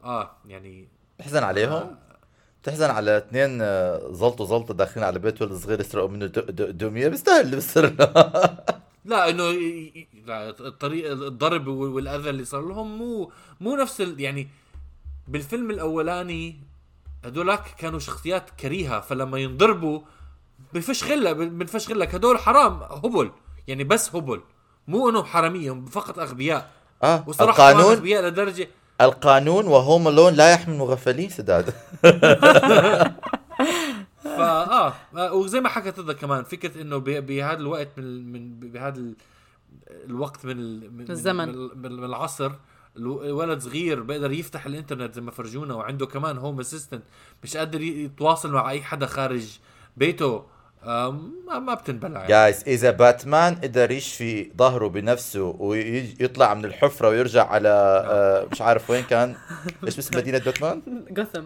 آه 0.05 0.37
يعني 0.47 0.89
تحزن 1.19 1.43
عليهم؟ 1.43 1.97
تحزن 2.63 2.91
على 2.91 3.17
اثنين 3.19 3.59
آه، 3.63 4.09
زلطوا 4.13 4.47
زلطة 4.47 4.75
داخلين 4.75 5.07
على 5.07 5.19
بيت 5.19 5.43
ولد 5.43 5.53
صغير 5.53 5.81
يسرقوا 5.81 6.09
منه 6.09 6.27
د- 6.27 6.39
د- 6.39 6.79
دميه 6.79 7.09
بيستاهل 7.09 7.41
اللي 7.41 7.57
بيصير 7.57 7.95
له. 7.99 8.13
لا 9.05 9.31
انه 9.31 9.45
الطريق 10.61 11.11
الضرب 11.11 11.67
وال- 11.67 11.91
والأذى 11.91 12.31
اللي 12.31 12.45
صار 12.45 12.61
لهم 12.61 12.99
مو 12.99 13.33
مو 13.61 13.77
نفس 13.77 14.01
ال 14.01 14.21
يعني 14.21 14.49
بالفيلم 15.29 15.71
الأولاني 15.71 16.57
هدولاك 17.25 17.75
كانوا 17.79 17.99
شخصيات 17.99 18.51
كريهة 18.61 19.01
فلما 19.01 19.39
ينضربوا 19.39 20.01
بفش 20.75 21.05
غلة 21.05 21.33
بنفش 21.33 21.91
غلك 21.91 22.15
هدول 22.15 22.39
حرام 22.39 22.83
هبل. 22.83 23.31
يعني 23.69 23.85
بس 23.85 24.15
هبل. 24.17 24.41
مو 24.89 25.09
انهم 25.11 25.25
حرامية 25.25 25.71
هم 25.73 25.87
فقط 25.87 26.19
أغبياء. 26.19 26.71
آه 27.03 27.25
وصراحة 27.27 27.71
القانون 27.71 27.93
أغبياء 27.93 28.23
لدرجة 28.27 28.69
القانون 29.05 29.67
وهوم 29.67 30.09
لون 30.09 30.35
لا 30.35 30.53
يحمي 30.53 30.75
المغفلين 30.75 31.29
سداد 31.31 31.71
فا 34.23 34.71
آه 34.73 34.95
آه، 35.17 35.33
وزي 35.35 35.61
ما 35.61 35.69
حكت 35.69 35.99
هذا 35.99 36.13
كمان 36.13 36.45
فكرة 36.45 36.81
إنه 36.83 36.97
ب- 36.99 37.27
بهذا 37.27 37.59
الوقت 37.59 37.89
من 37.99 38.33
من 38.33 38.61
بهذا 38.61 38.99
ال- 38.99 39.17
الوقت 40.07 40.45
من 40.47 40.59
ال- 40.59 40.93
من 40.97 41.11
الزمن. 41.11 41.49
من, 41.49 41.69
من, 41.83 42.05
العصر 42.05 42.53
الو- 42.97 43.23
الولد 43.23 43.61
صغير 43.61 44.01
بيقدر 44.03 44.33
يفتح 44.33 44.67
الإنترنت 44.67 45.15
زي 45.15 45.21
ما 45.21 45.31
فرجونا 45.31 45.75
وعنده 45.75 46.07
كمان 46.07 46.39
هوم 46.39 46.61
اسيستنت 46.61 47.03
مش 47.43 47.57
قادر 47.57 47.81
يتواصل 47.81 48.53
مع 48.53 48.71
أي 48.71 48.83
حدا 48.83 49.07
خارج 49.07 49.59
بيته 49.97 50.45
ما, 50.87 51.59
ما 51.59 51.75
بتنبلع 51.75 52.21
يعني. 52.21 52.29
جايز 52.29 52.65
إذا 52.67 52.91
باتمان 52.91 53.55
قدر 53.55 53.91
يشفي 53.91 54.51
ظهره 54.59 54.89
بنفسه 54.89 55.57
ويطلع 55.59 56.55
من 56.55 56.65
الحفرة 56.65 57.09
ويرجع 57.09 57.47
على 57.47 57.69
آه، 58.09 58.47
مش 58.53 58.61
عارف 58.63 58.91
وين 58.91 59.03
كان. 59.05 59.35
إيش 59.87 59.99
اسم 59.99 60.17
مدينة 60.19 60.39
باتمان؟ 60.39 60.83
جوثم 61.11 61.43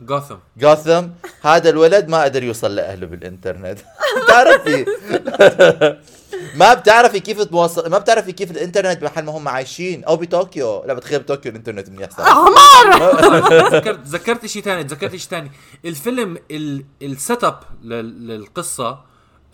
جوثم 0.00 0.36
جوثم 0.56 1.06
هذا 1.42 1.70
الولد 1.70 2.08
ما 2.08 2.22
قدر 2.22 2.42
يوصل 2.42 2.74
لأهله 2.74 3.06
بالإنترنت. 3.06 3.78
بتعرفي 4.24 4.86
ما 6.54 6.74
بتعرفي 6.74 7.20
كيف 7.20 7.42
تواصل 7.42 7.90
ما 7.90 7.98
بتعرفي 7.98 8.32
كيف 8.32 8.50
الإنترنت 8.50 9.00
بمحل 9.00 9.24
ما 9.24 9.32
هم 9.32 9.48
عايشين. 9.48 10.04
أو 10.04 10.16
بطوكيو. 10.16 10.84
لا 10.86 10.94
بتخيل 10.94 11.18
بطوكيو 11.20 11.50
الإنترنت 11.52 11.90
منيح 11.90 12.10
صار 12.10 12.26
ذكرت 13.76 14.00
ذكرت 14.06 14.46
شيء 14.46 14.62
ثاني 14.62 14.82
ذكرت 14.82 15.10
شيء 15.16 15.30
ثاني 15.30 15.50
الفيلم 15.84 16.38
ال- 16.50 16.84
ال 17.02 17.44
setup 17.44 17.60
لل- 17.82 18.26
للقصة 18.26 19.04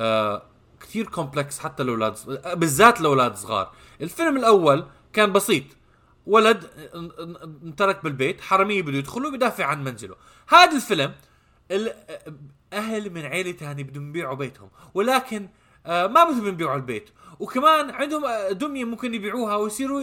آه 0.01 0.43
كثير 0.81 1.07
complex 1.07 1.59
حتى 1.59 1.83
الاولاد 1.83 2.17
بالذات 2.55 3.01
الاولاد 3.01 3.37
صغار. 3.37 3.73
الفيلم 4.01 4.37
الأول 4.37 4.87
كان 5.13 5.33
بسيط. 5.33 5.65
ولد 6.27 6.65
ان- 6.95 7.11
ان- 7.21 7.59
انترك 7.65 8.05
بالبيت 8.05 8.41
حرامية 8.41 8.83
بده 8.83 8.99
يدخلوا 8.99 9.31
بيدافع 9.31 9.65
عن 9.65 9.85
منزله. 9.85 10.15
هذا 10.49 10.77
الفيلم 10.77 11.13
ال- 11.71 11.93
أهل 12.73 13.11
من 13.11 13.25
عيلة 13.25 13.53
ثانية 13.53 13.85
بدهم 13.85 14.09
يبيعوا 14.09 14.35
بيتهم. 14.37 14.69
ولكن 14.95 15.43
آه 15.43 15.49
ما 15.87 16.25
بدهم 16.25 16.47
يبيعوا 16.47 16.77
البيت. 16.77 17.11
وكمان 17.41 17.91
عندهم 17.91 18.25
آه، 18.25 18.51
دمية 18.53 18.85
ممكن 18.85 19.15
يبيعوها 19.15 19.57
ويصيروا 19.57 20.01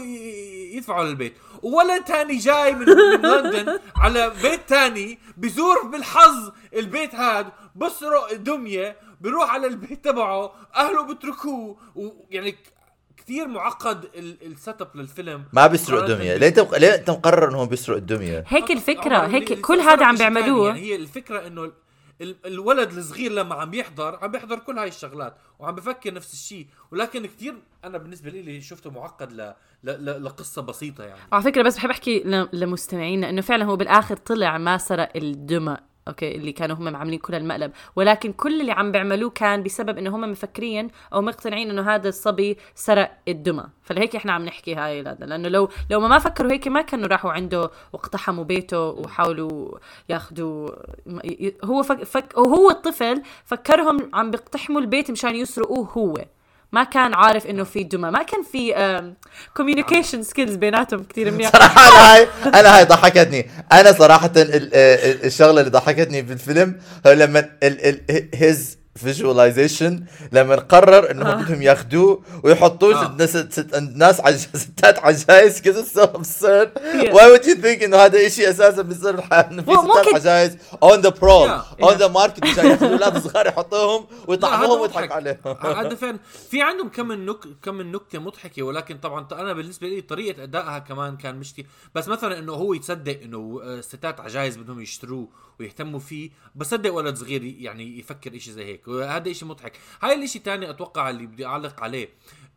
يدفعوا 0.74 1.04
للبيت 1.04 1.34
وولد 1.64 2.04
تاني 2.04 2.38
جاي 2.38 2.76
من, 2.76 2.86
من 2.86 3.22
لندن 3.32 3.80
على 3.96 4.32
بيت 4.42 4.70
تاني 4.70 5.20
بزور 5.38 5.84
بالحظ 5.84 6.52
البيت 6.76 7.16
هاد 7.16 7.48
بسرق 7.76 8.34
دمية 8.34 8.96
بيروح 9.22 9.54
على 9.54 9.68
البيت 9.68 10.06
تبعه 10.06 10.54
أهله 10.76 11.14
بتركوه. 11.14 11.78
ويعني 11.96 12.56
كثير 13.18 13.48
معقد 13.48 14.10
ال 14.16 14.82
setup 14.82 14.88
للفيلم. 14.96 15.44
ما 15.54 15.68
بيسرق 15.68 16.06
دمية. 16.06 16.36
ليه 16.36 16.48
انت 16.48 16.60
ليه 16.60 16.96
انت 16.96 17.10
مقرر 17.10 17.50
انه 17.50 17.58
هو 17.58 17.66
بيسرق 17.66 17.96
الدمية؟ 17.98 18.44
هيك 18.48 18.72
الفكرة 18.72 19.18
هيك 19.18 19.62
كل 19.62 19.80
هذا 19.80 20.06
عم 20.06 20.16
بيعملوه. 20.16 20.68
يعني 20.68 20.80
هي 20.82 20.96
الفكرة 20.96 21.48
إنه 21.48 21.72
الولد 22.22 22.92
الصغير 22.92 23.32
لما 23.32 23.56
عم 23.56 23.74
يحضر 23.74 24.16
عم 24.16 24.32
بيحضر 24.32 24.60
كل 24.60 24.80
هاي 24.80 24.88
الشغلات 24.88 25.38
وعم 25.60 25.76
بفكر 25.76 26.14
نفس 26.14 26.34
الشيء. 26.34 26.68
ولكن 26.92 27.26
كثير 27.26 27.56
أنا 27.84 27.98
بالنسبة 27.98 28.30
لي 28.30 28.62
شفته 28.62 28.92
معقد 28.92 29.32
ل... 29.32 29.54
ل... 29.84 29.92
ل... 30.06 30.24
لقصة 30.24 30.62
بسيطة 30.62 31.04
يعني. 31.04 31.20
على 31.32 31.44
فكرة 31.44 31.62
بس 31.64 31.78
بحب 31.78 31.90
أحكي 31.90 32.20
ل- 32.20 32.50
لمستمعينا 32.54 33.30
إنه 33.30 33.42
فعلا 33.42 33.66
هو 33.66 33.76
بالآخر 33.76 34.18
طلع 34.18 34.58
ما 34.58 34.78
سرق 34.78 35.10
الدمى. 35.16 35.78
أوكي 36.08 36.36
اللي 36.36 36.52
كانوا 36.52 36.76
هم 36.76 36.96
عاملين 36.96 37.20
كل 37.20 37.36
المقلب 37.36 37.72
ولكن 37.96 38.34
كل 38.34 38.62
اللي 38.62 38.72
عم 38.72 38.92
بيعملوه 38.92 39.30
كان 39.30 39.64
بسبب 39.64 39.98
إنه 39.98 40.16
هم 40.16 40.32
مفكرين 40.32 40.88
أو 41.14 41.22
مقتنعين 41.22 41.70
إنه 41.70 41.82
هذا 41.96 42.10
الصبي 42.10 42.58
سرق 42.76 43.12
الدمى 43.28 43.64
فلهيك 43.84 44.16
إحنا 44.16 44.32
عم 44.32 44.46
نحكي 44.46 44.76
هاي 44.76 45.02
لأنه 45.02 45.50
لو 45.50 45.70
لو 45.90 46.00
ما 46.00 46.08
ما 46.08 46.20
فكروا 46.20 46.52
هيك 46.52 46.68
ما 46.68 46.82
كانوا 46.82 47.08
راحوا 47.08 47.32
عنده 47.32 47.72
واقتحموا 47.94 48.44
بيته 48.44 48.80
وحاولوا 48.80 49.78
ياخذوا 50.10 50.70
هو 51.64 51.84
فك, 51.84 52.04
فك 52.04 52.38
وهو 52.38 52.70
الطفل 52.70 53.22
فكرهم 53.46 54.10
عم 54.14 54.32
بيقتحموا 54.32 54.82
البيت 54.82 55.12
مشان 55.12 55.36
يسرقوه 55.36 55.88
هو. 55.88 56.14
ما 56.74 56.84
كان 56.84 57.14
عارف 57.14 57.46
إنه 57.46 57.64
في 57.64 57.84
دمى. 57.84 58.12
ما 58.12 58.24
كان 58.24 58.44
في 58.52 59.14
communication 59.58 60.24
skills 60.24 60.56
بيناتهم 60.56 61.04
كثير 61.04 61.32
منيح. 61.32 61.52
صراحة 61.52 61.82
أنا 61.88 62.14
هاي 62.16 62.28
أنا 62.60 62.78
هاي 62.78 62.86
ضحكتني. 62.86 63.50
أنا 63.72 63.92
صراحة 63.92 64.32
ال- 64.38 64.56
ال- 64.56 65.26
الشغلة 65.26 65.60
اللي 65.60 65.72
ضحكتني 65.72 66.22
بالفيلم 66.22 66.80
هو 67.08 67.12
لما 67.12 67.50
his 68.34 68.78
visualization 68.96 70.06
لما 70.32 70.56
قرر 70.56 71.12
إنهم 71.12 71.44
بدهم 71.44 71.62
ياخذوه 71.62 72.22
ويحطوه 72.44 73.02
آه. 73.04 73.06
الناس 73.08 73.38
ست- 73.38 73.76
الناس 73.76 74.22
عج... 74.22 74.36
ستات 74.64 75.00
عجايز 75.00 75.62
كذا 75.62 75.82
so 75.84 76.06
absurd 76.06 76.70
Yeah. 76.94 77.14
why 77.14 77.26
would 77.32 77.46
you 77.46 77.56
think 77.56 77.84
إنه 77.84 77.98
هذا 77.98 78.30
شيء 78.30 78.50
أساسا 78.50 78.82
بيصير 78.82 79.20
إنه 79.34 79.62
في 79.62 80.20
ستات 80.20 80.54
on 80.86 80.98
the 81.06 81.12
prowl 81.12 81.50
Yeah. 81.50 81.86
on 81.86 81.98
the 81.98 82.10
market 82.14 82.44
مشان 82.52 82.66
ياخذوا 82.66 82.90
أولاد 82.94 83.18
صغار 83.18 83.48
يحطوهم 83.48 84.06
ويطعموهم 84.28 84.82
ويضحك. 84.82 85.12
عليهم 85.12 85.38
هذا 85.62 85.96
فعلا 85.96 86.20
في 86.50 86.62
عندهم 86.62 86.90
كم 86.90 87.08
من 87.08 87.26
نك 87.26 87.38
كم 87.64 87.76
من 87.76 87.92
نكته 87.92 88.20
مضحكة 88.20 88.64
ولكن 88.64 88.98
طبعا 88.98 89.28
أنا 89.32 89.54
بالنسبة 89.54 89.88
لي 89.88 90.02
طريقة 90.02 90.44
أدائها 90.44 90.80
كمان 90.80 91.18
كان 91.18 91.36
مش 91.36 91.54
كتير 91.54 91.66
بس 91.96 92.08
مثلا 92.08 92.40
إنه 92.40 92.54
هو 92.54 92.74
يتصدق 92.74 93.20
إنه 93.24 93.62
آه، 93.64 93.82
ستات 93.82 94.20
عجايز 94.20 94.58
بدهم 94.58 94.82
يشتروه 94.82 95.28
ويهتموا 95.64 96.00
فيه 96.00 96.30
بصدق 96.56 96.94
ولد 96.94 97.16
صغير 97.16 97.44
يعني 97.44 98.00
يفكر 98.00 98.36
إشي 98.36 98.52
زي 98.52 98.66
هيك 98.66 98.88
وهذا 98.88 99.32
إشي 99.32 99.46
مضحك. 99.46 99.80
هاي 100.02 100.14
الإشي 100.16 100.40
تاني 100.40 100.70
أتوقع 100.70 101.10
اللي 101.10 101.26
بدي 101.26 101.46
أعلق 101.46 101.84
عليه. 101.84 102.10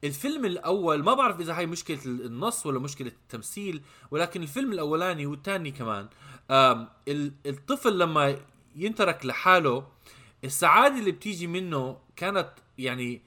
الفيلم 0.05 0.45
الأول 0.45 1.03
ما 1.03 1.15
بعرف 1.15 1.41
إذا 1.41 1.59
هاي 1.59 1.67
مشكلة 1.67 1.99
النص 2.05 2.67
ولا 2.67 2.79
مشكلة 2.79 3.09
التمثيل 3.09 3.83
ولكن 4.11 4.43
الفيلم 4.43 4.73
الأولاني 4.73 5.27
والثاني 5.27 5.71
كمان 5.71 6.09
الطفل 7.47 7.99
لما 7.99 8.37
ينترك 8.77 9.27
لحاله 9.27 9.87
السعادة 10.45 10.99
اللي 10.99 11.13
بتيجي 11.13 11.47
منه 11.47 11.99
كانت 12.17 12.51
يعني 12.79 13.23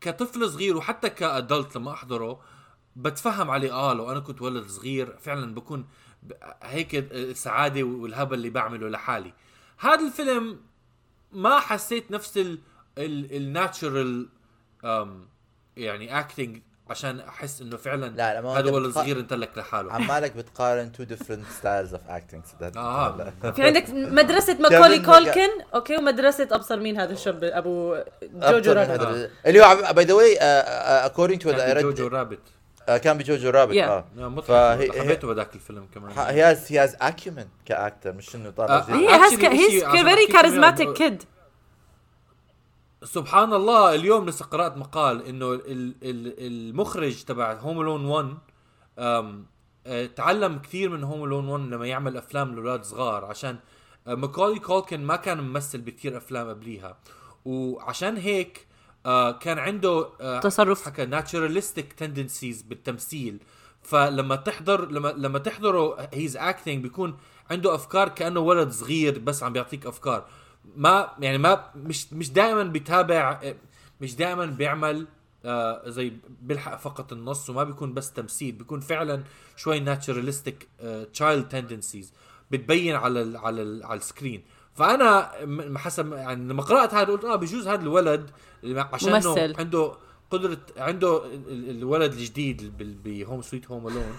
كطفل 0.00 0.50
صغير 0.50 0.76
وحتى 0.76 1.10
كأدلت 1.10 1.76
لما 1.76 1.92
أحضره 1.92 2.40
بتفهم 2.96 3.50
عليه 3.50 3.72
آه 3.72 3.92
لو 3.94 4.12
أنا 4.12 4.20
كنت 4.20 4.42
ولد 4.42 4.66
صغير 4.66 5.16
فعلا 5.18 5.54
بكون 5.54 5.86
هيك 6.62 6.94
السعادة 6.94 7.82
والهبل 7.82 8.34
اللي 8.34 8.50
بعمله 8.50 8.88
لحالي. 8.88 9.32
هذا 9.78 10.06
الفيلم 10.06 10.60
ما 11.32 11.60
حسيت 11.60 12.10
نفس 12.10 12.36
ال 12.36 12.58
الناتشرال 13.36 14.28
يعني 15.76 16.20
اكتنج 16.20 16.60
عشان 16.90 17.20
أحس 17.20 17.62
إنه 17.62 17.76
فعلا 17.76 18.06
لا، 18.06 18.40
لا، 18.40 18.48
هذا 18.48 18.60
أنت 18.60 18.68
ولد 18.68 18.92
صغير 18.94 19.20
انتلك 19.20 19.58
لحاله. 19.58 19.92
عمالك 19.92 20.36
بتقارن 20.36 20.92
two 20.98 21.04
different 21.04 21.44
styles 21.60 21.92
of 21.92 22.10
acting 22.10 22.76
آه. 22.76 23.32
في 23.56 23.62
عندك 23.62 23.90
مدرسة 23.90 24.58
ماكولي 24.62 24.98
كولكن؟ 24.98 25.48
أوكي 25.74 25.96
ومدرسة 25.96 26.48
أبصر 26.52 26.80
مين 26.80 27.00
هذا 27.00 27.12
الشاب؟ 27.12 27.44
أبو 27.44 27.96
Jojo 28.22 28.72
Rabbit. 28.72 29.30
اللي 29.46 29.60
هو 29.60 29.92
by 29.92 30.04
the 30.04 30.14
way 30.14 30.34
كان 31.38 31.76
read 31.76 31.82
Jojo 31.82 32.06
Rabbit 32.06 32.40
كان 32.86 33.18
ب 33.18 33.24
Jojo 33.24 33.50
Rabbit 33.50 33.74
Yeah. 33.74 33.78
آه. 33.78 34.04
آه، 34.18 34.28
مضحك 34.28 34.46
فهي- 34.48 35.00
حبيته 35.02 35.28
بهذاك 35.28 35.54
الفيلم 35.54 35.86
كمان. 35.94 36.12
he 36.18 36.42
has 36.42 36.72
he 36.72 36.78
has 36.78 36.96
acumen 37.00 37.46
كاكتر 37.64 38.12
مش 38.12 38.36
إنه 38.36 38.50
طالع 38.50 38.74
آه،. 38.78 38.82
he 38.82 39.08
has 39.08 39.34
عشان 39.34 39.56
very 39.90 40.26
charismatic 40.26 40.92
kid 40.92 41.22
سبحان 43.04 43.52
الله 43.52 43.94
اليوم 43.94 44.26
لسه 44.28 44.44
قرأت 44.44 44.76
مقال 44.76 45.26
إنه 45.26 45.52
ال- 45.52 45.94
ال- 46.02 46.34
المخرج 46.46 47.24
تبع 47.24 47.52
Home 47.54 47.82
Alone 47.82 48.04
1 48.04 48.34
أم، 48.98 49.46
آه، 49.86 50.06
تعلم 50.06 50.58
كثير 50.58 50.88
من 50.90 51.04
Home 51.04 51.24
Alone 51.26 51.48
1 51.48 51.60
لما 51.70 51.86
يعمل 51.86 52.16
أفلام 52.16 52.54
لأولاد 52.54 52.84
صغار 52.84 53.24
عشان 53.24 53.56
آه، 54.06 54.14
ماكولي 54.14 54.58
كولكن 54.58 55.04
ما 55.04 55.16
كان 55.16 55.40
ممثل 55.40 55.80
بكثير 55.80 56.16
أفلام 56.16 56.48
قبليها. 56.48 56.96
وعشان 57.44 58.16
هيك 58.16 58.66
آه، 59.06 59.32
كان 59.32 59.58
عنده 59.58 60.08
آه، 60.20 60.40
تصرف. 60.40 60.84
حكى 60.84 61.06
naturalistic 61.06 61.92
tendencies 61.92 62.62
بالتمثيل. 62.62 63.38
فلما 63.82 64.36
تحضر 64.36 64.90
لما 64.90 65.08
لما 65.08 65.38
تحضره 65.38 66.08
his 66.14 66.36
acting 66.36 66.82
بيكون 66.82 67.16
عنده 67.50 67.74
أفكار 67.74 68.08
كأنه 68.08 68.40
ولد 68.40 68.70
صغير 68.70 69.18
بس 69.18 69.42
عم 69.42 69.52
بيعطيك 69.52 69.86
أفكار. 69.86 70.26
ما 70.76 71.10
يعني 71.18 71.38
ما 71.38 71.70
مش 71.76 72.12
مش 72.12 72.30
دائما 72.30 72.62
بيتابع 72.62 73.40
مش 74.00 74.16
دائما 74.16 74.46
بيعمل 74.46 75.06
آه 75.44 75.88
زي 75.90 76.12
بيلحق 76.42 76.76
فقط 76.76 77.12
النص 77.12 77.50
وما 77.50 77.64
بيكون 77.64 77.94
بس 77.94 78.12
تمثيل 78.12 78.52
بيكون 78.52 78.80
فعلا 78.80 79.22
شوي 79.56 79.80
naturalistic 79.80 80.68
child 81.12 81.48
tendencies 81.48 82.12
بتبين 82.50 82.94
على 82.96 83.22
ال 83.22 83.36
على 83.36 83.62
ال 83.62 83.84
على 83.84 83.96
ال 83.98 84.05
screen 84.05 84.44
فأنا 84.74 85.30
حسب 85.78 86.12
يعني 86.12 86.48
لما 86.48 86.62
قرأت 86.62 86.94
هذا 86.94 87.12
قلت 87.12 87.24
آه 87.24 87.36
بجوز 87.36 87.68
هذا 87.68 87.82
الولد 87.82 88.30
اللي- 88.64 88.80
عشان 88.92 89.12
ممثل. 89.12 89.54
عنده 89.58 89.92
قدرة 90.30 90.58
عنده 90.76 91.24
ال- 91.26 91.48
ال- 91.48 91.70
الولد 91.70 92.12
الجديد 92.12 92.72
ب 93.04 93.12
Home 93.12 93.42
Sweet 93.42 93.70
Home 93.70 93.88
Alone 93.88 94.16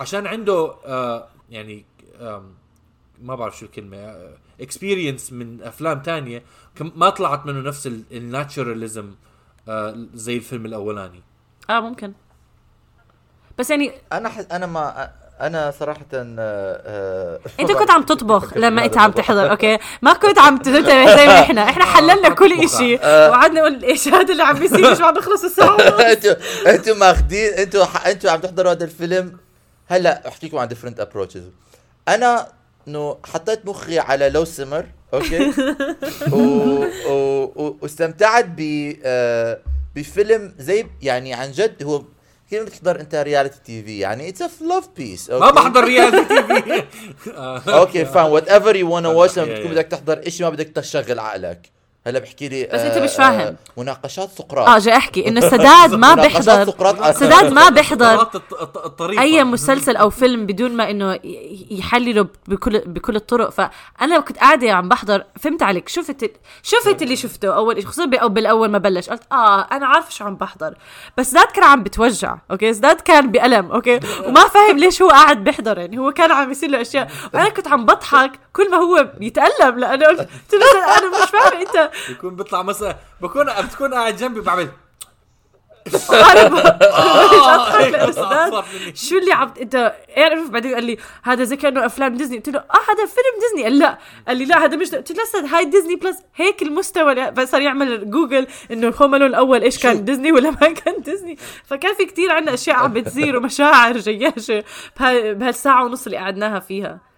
عشان 0.00 0.26
عنده 0.26 0.74
آه 0.86 1.28
يعني 1.50 1.84
آم 2.20 2.54
ما 3.22 3.34
بعرف 3.34 3.58
شو 3.58 3.66
الكلمة 3.66 4.16
experience 4.60 5.32
من 5.32 5.62
أفلام 5.62 6.02
تانية 6.02 6.42
كم- 6.74 6.92
ما 6.96 7.10
طلعت 7.10 7.46
منه 7.46 7.60
نفس 7.60 7.86
ال 8.12 8.21
naturalism 8.21 9.14
زي 10.14 10.36
الفيلم 10.36 10.66
الأولاني. 10.66 11.22
آه 11.70 11.80
ممكن. 11.80 12.12
بس 13.58 13.70
يعني 13.70 13.92
أنا 14.12 14.28
ح... 14.28 14.38
أنا 14.52 14.66
ما 14.66 15.12
أنا 15.40 15.70
صراحة 15.80 16.06
آه، 16.14 17.40
أنت 17.60 17.72
كنت 17.78 17.90
عم 17.90 18.02
تطبخ 18.02 18.56
لما 18.56 18.84
أنت 18.84 18.98
عم 18.98 19.10
تحضر 19.10 19.50
أوكي؟ 19.50 19.78
ما 20.02 20.12
كنت 20.12 20.38
عم 20.38 20.56
تنتبه 20.56 21.16
زي 21.16 21.26
ما 21.26 21.40
إحنا. 21.42 21.64
إحنا 21.64 21.84
حللنا 21.84 22.28
كل 22.28 22.52
إشي. 22.64 22.94
وقعدنا 22.94 23.60
نقول 23.60 23.84
إيش 23.84 24.08
هذا 24.08 24.32
اللي 24.32 24.42
عم 24.42 24.58
بيصير؟ 24.58 24.90
مش 24.90 25.00
عم 25.00 25.14
بخلص 25.14 25.44
الساعة؟ 25.44 25.76
أنتوا 26.12 26.34
أنتوا 26.66 26.94
ماخذين 26.94 27.52
أنتوا. 27.54 27.84
أنتوا 28.06 28.30
عم 28.30 28.40
تحضروا 28.40 28.72
هذا 28.72 28.84
الفيلم. 28.84 29.36
هلأ 29.88 30.28
أحكي 30.28 30.46
لكم 30.46 30.58
عن 30.58 30.68
ديفرنت 30.68 31.00
ابروتشز 31.00 31.42
أنا 32.08 32.46
إنه 32.88 33.16
حطيت 33.26 33.66
مخي 33.66 33.98
على 33.98 34.30
لو 34.30 34.44
سمر 34.44 34.86
أوكي. 35.14 35.52
واستمتعت 37.82 38.44
ب 38.56 38.92
آه، 39.04 39.58
بفيلم 39.96 40.54
زي 40.58 40.86
يعني 41.02 41.34
عن 41.34 41.52
جد 41.52 41.82
هو 41.82 42.02
كيف 42.50 42.62
بتحضر 42.62 43.00
انت 43.00 43.14
رياليتي 43.14 43.58
تي 43.64 43.82
في 43.82 43.98
يعني 43.98 44.28
اتس 44.28 44.42
ا 44.42 44.50
لاف 44.64 44.88
بيس 44.96 45.30
ما 45.30 45.50
بحضر 45.50 45.84
رياليتي 45.84 46.24
تي 46.24 46.42
في 47.24 47.72
أوكي 47.72 48.04
فاهم 48.04 48.30
وات 48.30 48.48
ايفر 48.48 48.76
يو 48.76 48.90
وأنا 48.94 49.08
واتش 49.08 49.38
لما. 49.38 49.70
بدك 49.72 49.86
تحضر 49.86 50.28
شيء 50.28 50.46
ما 50.46 50.50
بدك 50.50 50.68
تشغل 50.68 51.18
عقلك. 51.18 51.70
هلا 52.06 52.18
بحكي 52.18 52.48
لي 52.48 52.64
بس 52.72 52.80
أنت 52.80 52.98
مش 52.98 53.10
فاهم. 53.12 53.56
مناقشات 53.76 54.30
سقراط. 54.38 54.68
آه 54.68 54.78
جاي 54.78 54.96
أحكي. 54.96 55.28
إنه 55.28 55.40
سداد 55.40 55.94
ما 55.94 55.96
مناقشات 56.14 56.48
بيحضر 56.48 56.64
سقراط 56.72 57.16
سداد 57.16 57.52
ما 57.52 57.68
بيحضر 57.76 58.28
أي 59.18 59.44
مسلسل 59.44 59.96
أو 59.96 60.10
فيلم 60.10 60.46
بدون 60.46 60.76
ما 60.76 60.90
إنه 60.90 61.14
ي- 61.14 61.66
يحلله 61.70 62.26
بكل 62.48 62.78
بكل 62.86 63.16
الطرق. 63.16 63.50
فأنا 63.50 64.20
كنت 64.20 64.38
قاعدة 64.38 64.72
عم 64.72 64.88
بحضر 64.88 65.24
فهمت 65.40 65.62
عليك. 65.62 65.88
شفت 65.88 66.30
شفت 66.62 67.02
اللي 67.02 67.16
شفته 67.16 67.54
أول 67.56 67.76
شيء 67.76 67.86
خصوصا 67.86 68.04
بالأول 68.04 68.68
ما 68.70 68.78
بلش. 68.78 69.08
قلت 69.10 69.22
آه 69.32 69.60
أنا 69.60 69.86
عارفة 69.86 70.10
شو 70.10 70.24
عم 70.24 70.36
بحضر. 70.36 70.74
بس 71.18 71.30
زاد 71.30 71.46
كان 71.46 71.64
عم 71.64 71.82
بتوجع 71.82 72.36
أوكي؟ 72.50 72.72
زاد 72.72 73.00
كان 73.00 73.30
بألم 73.30 73.72
أوكي؟ 73.72 74.00
وما 74.26 74.40
فاهم 74.48 74.78
ليش 74.78 75.02
هو 75.02 75.08
قاعد 75.08 75.44
بيحضر. 75.44 75.78
يعني 75.78 75.98
هو 75.98 76.12
كان 76.12 76.32
عم 76.32 76.50
يصير 76.50 76.70
له 76.70 76.80
أشياء. 76.80 77.08
وأنا 77.34 77.48
كنت 77.48 77.68
عم 77.68 77.84
بضحك. 77.86 78.32
كل 78.52 78.70
ما 78.70 78.76
هو 78.76 79.08
بيتقلب 79.18 79.78
لأنه 79.78 80.06
قلت 80.06 80.28
له 80.52 80.98
أنا 80.98 81.10
مش 81.22 81.30
فاهمه 81.30 81.60
أنت 81.62 81.90
بيكون 82.08 82.36
بيطلع 82.36 82.62
مثلا 82.62 82.96
بكون 83.20 83.46
بتكون 83.62 83.94
قاعد 83.94 84.16
جنبي 84.16 84.40
بعمل 84.40 84.68
آه، 86.12 87.80
لأنه 87.90 88.62
مني. 88.74 88.94
شو 88.96 89.18
اللي 89.18 89.32
عم 89.32 89.52
أنت 89.60 89.94
اعرف 90.18 90.48
بعدين 90.50 90.74
قال 90.74 90.84
لي 90.84 90.98
هذا 91.22 91.44
زي 91.44 91.56
كأنه 91.56 91.86
أفلام 91.86 92.16
ديزني. 92.16 92.36
قلت 92.36 92.48
له 92.48 92.58
آه 92.58 92.62
هذا 92.90 93.06
فيلم 93.06 93.40
ديزني. 93.40 93.62
قال 93.62 93.78
لا. 93.78 93.98
قال 94.28 94.36
لي 94.36 94.44
لا 94.44 94.64
هذا 94.64 94.76
مش 94.76 94.94
قلت 94.94 95.12
له 95.12 95.22
لسه 95.24 95.56
هاي 95.56 95.64
ديزني 95.64 95.96
plus 95.96 96.16
هيك 96.36 96.62
المستوى. 96.62 97.12
اللي- 97.12 97.30
بس 97.30 97.50
صار 97.50 97.60
يعمل 97.62 98.10
جوجل 98.10 98.46
إنه 98.70 98.94
Home 99.02 99.14
Alone 99.14 99.28
الأول 99.28 99.62
إيش 99.62 99.78
كان 99.82 100.04
ديزني 100.04 100.32
ولا 100.32 100.50
ما 100.50 100.72
كان 100.72 101.00
ديزني. 101.02 101.38
فكان 101.66 101.94
في 101.94 102.04
كتير 102.04 102.32
عنا 102.32 102.54
أشياء 102.54 102.76
عم 102.76 102.92
بتصير 102.94 103.36
ومشاعر 103.36 103.98
جياشة 103.98 104.64
بها- 105.00 105.32
بهالساعة 105.32 105.84
ونص 105.84 106.04
اللي 106.06 106.16
قعدناها 106.18 106.60
فيها. 106.60 107.09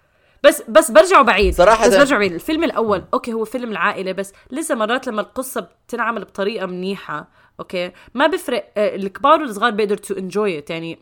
بس 0.43 0.63
بس 0.69 0.91
برجعوا 0.91 1.23
بعيد. 1.23 1.53
صراحة. 1.53 1.87
بس 1.87 1.95
برجعوا 1.95 2.19
بعيد. 2.19 2.33
الفيلم 2.33 2.63
الأول 2.63 3.03
أوكي 3.13 3.33
هو 3.33 3.45
فيلم 3.45 3.71
العائلة 3.71 4.11
بس 4.11 4.33
لسه 4.51 4.75
مرات 4.75 5.07
لما 5.07 5.21
القصة 5.21 5.61
بتنعمل 5.61 6.21
بطريقة 6.25 6.65
منيحة 6.65 7.27
أوكي؟ 7.59 7.91
ما 8.13 8.27
بفرق 8.27 8.71
آه، 8.77 8.95
الكبار 8.95 9.41
والصغار 9.41 9.71
بيقدروا 9.71 9.99
تو 9.99 10.13
انجوي 10.13 10.63
يعني 10.69 10.99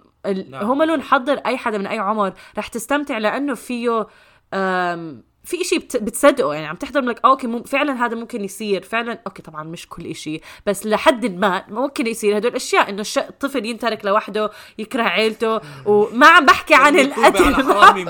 نعم. 0.49 0.65
هم 0.65 0.83
لون 0.83 1.01
حضر 1.01 1.33
أي 1.45 1.57
حدا 1.57 1.77
من 1.77 1.87
أي 1.87 1.99
عمر 1.99 2.33
رح 2.57 2.67
تستمتع 2.67 3.17
لأنه 3.17 3.53
فيه 3.55 4.07
في 5.43 5.61
إشي 5.61 5.77
بت- 5.77 5.97
بتصدقه 5.97 6.53
يعني 6.53 6.67
عم 6.67 6.75
تحضر 6.75 7.01
لك 7.01 7.19
أوكي 7.25 7.47
مم 7.47 7.63
فعلا 7.63 8.05
هذا 8.05 8.15
ممكن 8.15 8.43
يصير 8.43 8.83
فعلا 8.83 9.19
أوكي 9.27 9.41
طبعا 9.41 9.63
مش 9.63 9.87
كل 9.89 10.05
إشي 10.07 10.41
بس 10.65 10.85
لحد 10.85 11.25
ما 11.25 11.63
ممكن 11.69 12.07
يصير 12.07 12.37
هدول 12.37 12.51
الاشياء 12.51 12.89
إنه 12.89 13.01
الش... 13.01 13.17
الطفل 13.17 13.65
ينترك 13.65 14.05
لوحده 14.05 14.51
يكره 14.77 15.03
عيلته 15.03 15.59
وما 15.85 16.27
عم 16.27 16.45
بحكي 16.45 16.75
عن 16.75 16.99
القتل 16.99 17.63
ما 17.63 17.73
عم. 17.73 18.03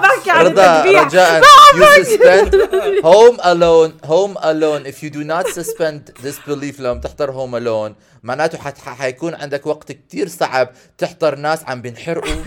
بحكي 0.00 0.30
عن 0.30 0.46
رضا 0.46 0.80
التذبيح 0.80 1.04
رجاء 1.04 1.42
you 1.70 2.04
suspend 2.04 2.54
home 3.02 3.38
alone 3.40 3.92
home 4.10 4.36
alone. 4.42 4.82
If 4.92 5.02
you 5.04 5.10
do 5.10 5.22
not 5.24 5.46
suspend 5.58 6.24
disbelief 6.24 6.80
لما 6.80 7.00
تحضر 7.04 7.32
home 7.32 7.54
alone 7.62 7.92
معناته 8.22 8.58
حيكون 8.86 9.34
عندك 9.34 9.66
وقت 9.66 9.92
كتير 9.92 10.28
صعب 10.28 10.68
تحضر 10.98 11.34
ناس 11.34 11.64
عم 11.64 11.82
بينحرقوا 11.82 12.42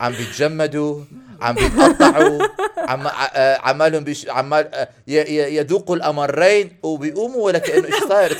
عم 0.00 0.12
بيتجمدوا. 0.12 1.00
عم 1.42 1.54
بيتقطعوا 1.54 2.42
عم 2.78 3.06
آه، 3.34 3.58
عمالهم 3.62 4.04
بيش 4.04 4.28
عمال 4.28 4.74
آه، 4.74 4.88
ي- 5.08 5.12
ي- 5.12 5.56
يذوقوا 5.56 5.96
الأمرين 5.96 6.76
وبيقوموا 6.82 7.44
ولا 7.46 7.58
كانه 7.58 7.86
إيش 7.86 7.94
صاير؟ 8.04 8.36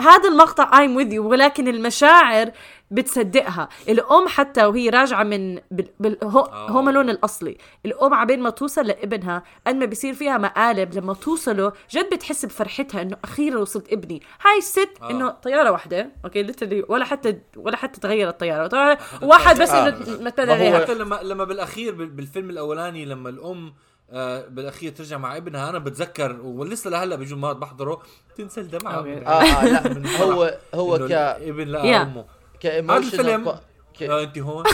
هذا 0.00 0.28
المقطع 0.28 0.70
I'm 0.70 1.00
with 1.00 1.12
you 1.12 1.18
ولكن 1.18 1.68
المشاعر 1.68 2.50
بتصدقها 2.90 3.68
الأم 3.88 4.28
حتى 4.28 4.64
وهي 4.64 4.88
راجعة 4.88 5.22
من 5.22 5.54
بال... 5.70 5.88
بال... 6.00 6.18
هو... 6.24 6.40
آه. 6.40 6.70
هوم 6.70 6.90
لون 6.90 7.10
الأصلي 7.10 7.58
الأم 7.86 8.14
عبين 8.14 8.40
ما 8.42 8.50
توصل 8.50 8.86
لابنها 8.86 9.42
قد 9.66 9.74
ما 9.74 9.84
بيصير 9.86 10.14
فيها 10.14 10.38
مقالب 10.38 10.94
لما 10.94 11.14
توصله 11.14 11.72
جد 11.90 12.14
بتحس 12.14 12.44
بفرحتها 12.44 13.02
إنه 13.02 13.16
أخيرا 13.24 13.58
وصلت 13.58 13.92
ابني 13.92 14.22
هاي 14.46 14.58
الست 14.58 14.88
آه. 15.02 15.10
إنه 15.10 15.30
طيارة 15.30 15.70
واحدة 15.70 16.10
أوكي 16.24 16.52
ولا 16.88 17.04
حتى 17.04 17.38
ولا 17.56 17.76
حتى 17.76 18.00
تغيرت 18.00 18.32
الطيارة 18.32 18.66
طيارة 18.66 18.98
واحد 19.22 19.62
بس 19.62 19.70
آه. 19.70 19.88
انه 19.88 19.98
ما 20.20 20.24
مثلا 20.26 20.78
حتى 20.80 20.94
لما 20.94 21.20
لما 21.22 21.44
بالأخير 21.44 21.94
بال- 21.94 22.06
بالفيلم 22.10 22.50
الأولاني 22.50 23.04
لما 23.04 23.28
الأم 23.28 23.74
آه 24.12 24.46
بالأخير 24.48 24.92
ترجع 24.92 25.18
مع 25.18 25.36
ابنها 25.36 25.70
أنا 25.70 25.78
بتذكر 25.78 26.40
ولسه 26.42 26.90
لهلأ 26.90 27.16
بيجوا 27.16 27.38
مرات 27.38 27.56
بحضره 27.56 28.02
تنسى 28.36 28.60
الدمعة. 28.60 29.00
من- 29.02 29.26
آه 29.26 29.30
آه 29.42 29.64
لا 29.66 29.88
من 29.94 30.06
هو 30.06 30.58
هو 30.74 30.96
ك 30.98 31.12
الابن 31.12 31.68
لقى 31.68 31.82
Yeah. 31.82 31.96
أمه 32.02 32.24
ك 32.60 32.66
emotional 32.66 33.20
هذا 33.20 33.36
الفيلم 33.36 33.58
ك... 33.98 34.02
انت 34.02 34.38
هون 34.38 34.64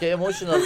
ك 0.00 0.06
emotional 0.06 0.62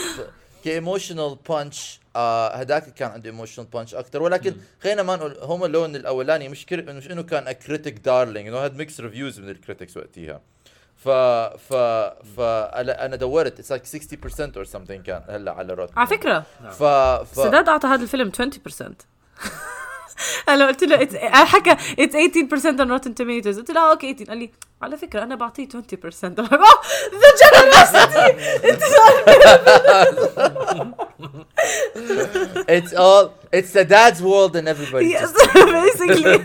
ك 0.65 0.72
emotional 0.72 1.39
punch 1.49 2.01
هداك 2.17 2.95
كان 2.95 3.11
عنده 3.11 3.31
emotional 3.31 3.67
punch 3.67 3.95
أكثر 3.95 4.23
ولكن 4.23 4.55
خلينا 4.83 5.03
ما 5.03 5.17
نقول 5.17 5.37
Home 5.43 5.65
Alone 5.65 5.97
الأولاني. 5.97 6.49
مش 6.49 6.67
كر... 6.67 6.93
مش 6.93 7.11
انه 7.11 7.23
كان 7.23 7.53
critic 7.53 7.99
darling 7.99 8.49
إنه 8.49 8.57
هاد 8.57 8.77
mixed 8.77 9.01
reviews 9.01 9.41
من 9.41 9.49
ال 9.49 9.55
critics 9.55 9.97
وقتها. 9.97 10.41
ف 10.97 11.09
ف 11.09 11.75
ف 12.37 12.41
أنا 12.41 13.05
أنا 13.05 13.17
دورت. 13.17 13.61
it's 13.61 13.73
like 13.73 13.85
60% 13.87 14.57
or 14.57 14.65
something 14.65 15.03
كان 15.03 15.23
هلا 15.29 15.53
على 15.53 15.75
Rotten 15.75 15.91
على 15.97 16.07
فكرة. 16.07 16.45
ف 16.71 16.83
ف 16.83 17.37
سداد 17.37 17.69
أعطى 17.69 17.87
هذا 17.89 18.03
الفيلم 18.03 18.33
20% 18.33 18.93
انا 20.50 20.68
قلت 20.68 20.84
له 20.84 20.98
it's- 20.98 21.18
حكى 21.36 21.72
اتس 22.00 22.16
18% 22.16 22.80
on 22.80 22.88
Rotten 22.90 23.14
Tomatoes 23.22 23.58
قلت 23.58 23.72
له 23.72 23.82
اه 23.82 23.92
اوكي 23.92 24.14
18 24.14 24.26
قال 24.30 24.38
لي 24.38 24.50
على 24.82 24.98
فكره 24.98 25.24
انا 25.24 25.36
بعطيه 25.36 25.68
20% 25.68 25.72
I'm 25.72 26.48
like 26.48 26.60
oh 26.60 26.80
the 27.12 27.32
generosity 27.42 28.66
انت 28.66 28.82
it's 32.78 32.94
all 32.94 33.34
it's 33.52 33.72
the 33.74 33.86
dad's 33.86 34.22
world 34.22 34.56
and 34.56 34.68
everybody 34.68 35.06
yes 35.16 35.32
basically 35.78 36.38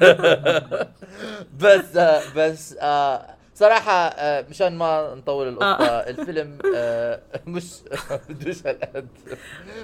بس 1.61 1.97
آه 1.97 2.23
بس 2.37 2.75
آه 2.81 3.35
صراحة 3.60 3.91
آه 4.08 4.45
مشان 4.50 4.78
ما 4.78 5.15
نطول 5.15 5.48
القصة 5.48 5.86
الفيلم 5.86 6.58
آه 6.76 7.22
مش 7.48 7.65
بدوش 8.30 8.67
هالقد 8.67 9.08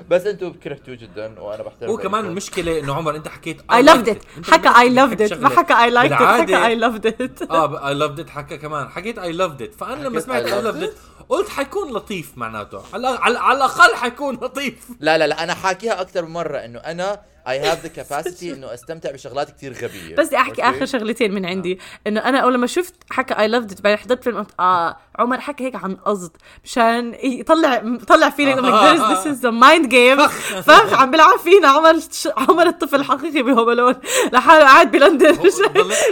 بس 0.09 0.25
أنتم 0.25 0.53
كرهتوه 0.53 0.95
جدا 0.95 1.39
وأنا 1.39 1.63
بحترم 1.63 1.89
هو 1.89 1.97
كمان 1.97 2.13
رأيكم. 2.13 2.27
المشكلة 2.29 2.79
إنه 2.79 2.93
عمر 2.95 3.15
أنت 3.15 3.27
حكيت 3.27 3.61
I 3.61 3.75
loved 3.85 4.07
it. 4.09 4.51
حكى 4.51 4.69
I 4.69 4.89
loved 4.97 5.29
it. 5.31 5.37
ما 5.37 5.49
حكى 5.49 5.73
I 5.73 5.93
liked 5.93 6.11
it. 6.11 6.19
بالعادة- 6.19 6.41
حكى 6.41 6.75
I 6.75 6.79
loved 6.81 7.05
it. 7.45 7.51
آه 7.51 7.87
I 7.89 7.93
loved 7.93 8.19
it 8.19 8.29
حكى 8.29 8.57
كمان. 8.57 8.89
حكيت 8.89 9.19
I 9.19 9.31
loved 9.31 9.61
it 9.61 9.73
فأنا 9.73 10.03
لما 10.07 10.19
سمعت 10.19 10.43
I 10.43 10.61
loved 10.61 10.83
it 10.83 10.93
قلت 11.29 11.49
حيكون 11.49 11.93
لطيف 11.93 12.37
معناته. 12.37 12.81
على 12.93 13.07
على, 13.07 13.39
على 13.39 13.57
الأقل 13.57 13.95
حيكون 13.95 14.35
لطيف. 14.35 14.87
لا 14.99 15.17
لا 15.17 15.27
لا 15.27 15.43
أنا 15.43 15.53
حاكيها 15.53 16.01
أكثر 16.01 16.25
من 16.25 16.31
مرة 16.33 16.57
إنه 16.57 16.79
أنا 16.79 17.21
I 17.47 17.57
have 17.67 17.81
the 17.85 17.89
capacity 17.99 18.43
إنه 18.43 18.73
أستمتع 18.73 19.11
بشغلات 19.11 19.49
كتير 19.49 19.73
غبية. 19.73 20.15
بس 20.15 20.27
بدي 20.27 20.37
احكي؟ 20.37 20.63
آخر 20.63 20.85
شغلتين 20.85 21.33
من 21.33 21.45
عندي. 21.45 21.79
إنه 22.07 22.19
أنا 22.19 22.39
أول 22.39 22.53
لما 22.53 22.67
شفت 22.67 22.93
حكى 23.09 23.33
I 23.33 23.47
loved 23.47 23.71
it 23.71 23.81
بعدين 23.81 23.99
حضرت 23.99 24.23
فيلم 24.23 24.37
قلت 24.37 24.51
آه 24.59 24.97
عمر 25.19 25.39
حكى 25.39 25.63
هيك 25.63 25.75
عن 25.75 25.95
قصد 25.95 26.31
مشان 26.63 27.15
يطلع 27.23 27.79
like 27.79 28.97
this, 28.97 29.01
this 29.11 29.25
is 29.25 29.43
a 29.43 29.51
mind 29.51 29.89
game. 29.91 30.27
فخ. 30.61 30.93
عم 31.01 31.11
بيلعب 31.11 31.39
فينا 31.39 31.67
عمر 31.67 31.99
عمر 32.37 32.67
الطفل 32.67 32.95
الحقيقي 32.95 33.41
ب 33.41 33.47
Home 33.47 33.69
Alone 33.69 33.95
لحاله 34.33 34.63
قاعد 34.65 34.91
بلندن. 34.91 35.37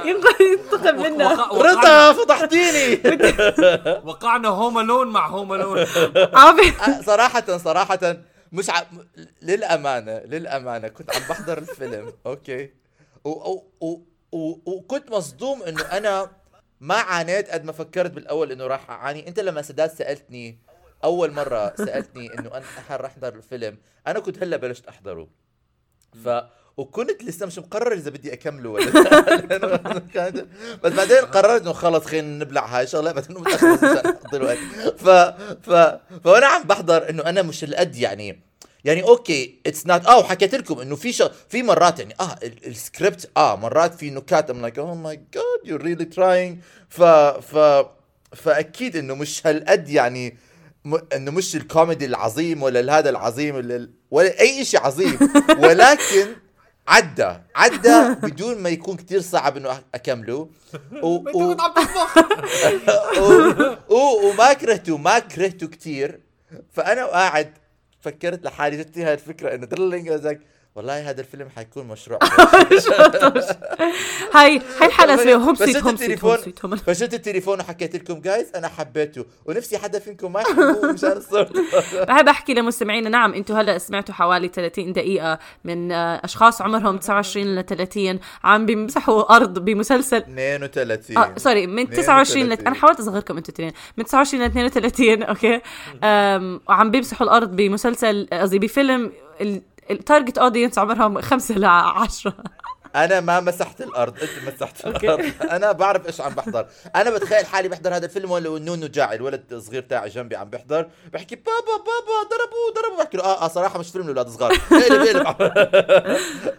ينتقم 0.05 1.01
منا 1.01 1.33
رضا 1.51 2.13
فضحتيني. 2.13 3.01
وقعنا 4.05 4.47
Home 4.49 4.79
Alone 4.79 5.07
مع 5.07 5.27
Home 5.27 5.53
Alone 5.53 5.77
آه، 5.79 7.01
صراحة 7.05 7.57
صراحة. 7.57 8.32
مش 8.53 8.69
ع... 8.69 8.81
م- 8.91 9.05
للأمانة 9.41 10.11
للأمانة 10.19 10.87
كنت 10.87 11.15
عم 11.15 11.21
بحضر 11.29 11.57
الفيلم 11.57 12.13
أوكي؟ 12.25 12.69
و... 13.23 13.29
و... 13.29 13.63
و... 13.81 13.87
و... 14.31 14.59
وكنت 14.65 15.11
مصدوم 15.11 15.63
إنه 15.63 15.81
أنا 15.81 16.31
ما 16.81 16.95
عانيت 16.95 17.49
قد 17.49 17.63
ما 17.63 17.71
فكرت 17.71 18.11
بالأول 18.11 18.51
إنه 18.51 18.67
راح 18.67 18.89
أعاني. 18.89 19.27
أنت 19.27 19.39
لما 19.39 19.61
سداد 19.61 19.89
سألتني 19.89 20.59
أول 21.03 21.31
مرة 21.31 21.73
سألتني 21.77 22.33
إنه 22.39 22.49
أنا 22.57 22.65
رح 22.97 23.05
أحضر 23.05 23.35
الفيلم 23.35 23.77
أنا 24.07 24.19
كنت 24.19 24.43
هلأ 24.43 24.57
بلشت 24.57 24.87
أحضره. 24.87 25.27
ف 26.25 26.29
وكنت 26.77 27.23
لسه 27.23 27.45
مش 27.45 27.59
مقرر 27.59 27.93
إذا 27.93 28.09
بدي 28.09 28.33
أكمله 28.33 28.69
ولا 28.69 28.85
لا. 28.85 29.75
بس 30.83 30.91
بعدين 30.93 31.17
قررت 31.17 31.61
إنه 31.61 31.73
خلص 31.73 32.05
خلينا 32.05 32.45
نبلع 32.45 32.65
هاي 32.65 32.83
الشغله 32.83 33.11
بعدين 33.11 33.37
متاخر 33.37 34.17
الوقت 34.35 34.57
ف 34.97 35.09
ف 35.69 35.69
فأنا 36.23 36.45
عم 36.47 36.63
بحضر 36.63 37.09
إنه 37.09 37.23
أنا 37.23 37.41
مش 37.41 37.63
القد 37.63 37.95
يعني 37.95 38.39
يعني 38.85 39.03
okay 39.03 39.59
it's 39.67 39.87
not 39.87 40.05
آه 40.05 40.19
وحكيت 40.19 40.55
لكم 40.55 40.79
إنه 40.79 40.95
في 40.95 41.13
شغ... 41.13 41.29
في 41.49 41.63
مرات 41.63 41.99
يعني 41.99 42.15
آه 42.19 42.35
ال- 42.43 42.67
السكريبت 42.67 43.29
آه 43.37 43.55
مرات 43.55 43.93
في 43.95 44.09
نكات 44.09 44.49
I'm 44.49 44.61
like 44.61 44.79
oh 44.79 44.95
my 44.95 45.15
God 45.33 45.43
you 45.65 45.75
really 45.75 46.05
trying 46.05 46.57
ف 46.89 47.01
ف 47.03 47.85
فأكيد 48.35 48.95
إنه 48.97 49.15
مش 49.15 49.47
هالقد 49.47 49.89
يعني 49.89 50.37
م... 50.85 50.97
إنه 51.15 51.31
مش 51.31 51.55
الكوميدي 51.55 52.05
العظيم 52.05 52.63
ولا 52.63 52.97
هذا 52.99 53.09
العظيم 53.09 53.55
ولا. 53.55 53.89
ولا 54.11 54.39
أي 54.39 54.65
شيء 54.65 54.79
عظيم 54.79 55.17
ولكن 55.63 56.27
عدى 56.87 57.37
عدى 57.55 58.09
بدون 58.27 58.57
ما 58.57 58.69
يكون 58.69 58.97
كتير 58.97 59.21
صعب 59.21 59.57
إنه 59.57 59.81
أكمله. 59.95 60.49
و... 61.03 61.07
و... 61.07 61.23
و... 63.19 63.33
و... 63.89 64.29
وما 64.29 64.53
كرهته 64.53 64.97
ما 64.97 65.19
كرهته 65.19 65.67
كتير. 65.67 66.19
فأنا 66.71 67.05
قاعد 67.05 67.53
فكرت 68.01 68.45
لحالي 68.45 68.77
جت 68.77 68.97
هاي 68.97 69.13
الفكرة؟ 69.13 69.55
إنه 69.55 69.65
درلينج 69.65 70.09
والله 70.75 71.09
هذا 71.09 71.21
الفيلم 71.21 71.49
حيكون 71.55 71.87
مشروع. 71.87 72.19
هاي 74.35 74.61
هاي 74.79 74.87
الحلقة 74.87 75.15
اسمها 75.15 75.35
home 75.35 75.55
sweet 75.55 75.77
home 75.77 75.93
التليفون 75.93 76.37
فشلت 76.87 77.13
التليفون 77.13 77.59
وحكيت 77.59 77.95
لكم 77.95 78.21
جايز 78.21 78.47
أنا 78.55 78.67
حبيته. 78.67 79.25
ونفسي 79.45 79.77
حدا 79.77 79.99
فيكم 79.99 80.33
ما 80.33 80.41
يحبوه 80.41 80.91
مشان 80.91 81.11
الصوت 81.11 81.57
بحب 82.07 82.27
أحكي 82.27 82.53
لمستمعينا. 82.53 83.09
نعم 83.09 83.33
أنتم 83.33 83.55
هلا 83.55 83.77
سمعتوا 83.77 84.15
حوالي 84.15 84.47
30 84.47 84.93
دقيقة 84.93 85.39
من 85.63 85.91
آه، 85.91 86.21
أشخاص 86.23 86.61
عمرهم 86.61 86.97
29 86.97 87.55
ل 87.55 87.65
30 87.65 88.19
عم 88.43 88.65
بيمسحوا 88.65 89.35
أرض 89.35 89.59
بمسلسل. 89.59 90.17
32 90.17 91.17
آه 91.17 91.33
sorry 91.37 91.67
من 91.67 91.89
29 91.89 92.45
ل 92.45 92.51
32. 92.51 92.67
أنا 92.67 92.75
حاولت 92.75 92.99
أصغركم 92.99 93.37
أنتوا 93.37 93.53
اثنين. 93.53 93.71
من 93.97 94.05
29 94.05 94.43
ل 94.43 94.45
32 94.45 95.23
okay. 95.23 95.61
وعم 96.69 96.91
بيمسحوا 96.91 97.27
الأرض 97.27 97.55
بمسلسل 97.55 98.27
قصدي 98.33 98.59
بفيلم. 98.59 99.11
ال 99.91 99.98
target 99.98 100.37
audience 100.37 100.77
عمرهم 100.77 101.21
خمسة 101.21 101.55
ل 101.55 101.65
10 101.65 102.33
أنا 102.95 103.19
ما 103.19 103.39
مسحت 103.39 103.81
الأرض 103.81 104.13
أنت 104.21 104.55
مسحت. 104.55 104.85
الأرض. 104.85 105.25
أنا 105.51 105.71
بعرف 105.71 106.07
إيش 106.07 106.21
عم 106.21 106.33
بحضر. 106.33 106.67
أنا 106.95 107.09
بتخيل 107.09 107.45
حالي 107.45 107.67
بحضر 107.69 107.95
هذا 107.95 108.05
الفيلم 108.05 108.31
ولا 108.31 108.59
نونو 108.59 108.87
جاعي 108.87 109.15
الولد 109.15 109.53
الصغير 109.53 109.81
تاعي 109.81 110.09
جنبي 110.09 110.35
عم 110.35 110.49
بيحضر 110.49 110.87
بحكي 111.13 111.35
بابا 111.35 111.77
بابا 111.77 112.29
ضربوه 112.29 112.73
ضربوه. 112.83 113.03
بحكي 113.03 113.17
له 113.17 113.23
آه 113.23 113.45
آه 113.45 113.47
صراحة 113.47 113.79
مش 113.79 113.89
فيلم 113.91 114.05
لاولاد 114.05 114.27
صغار. 114.29 114.51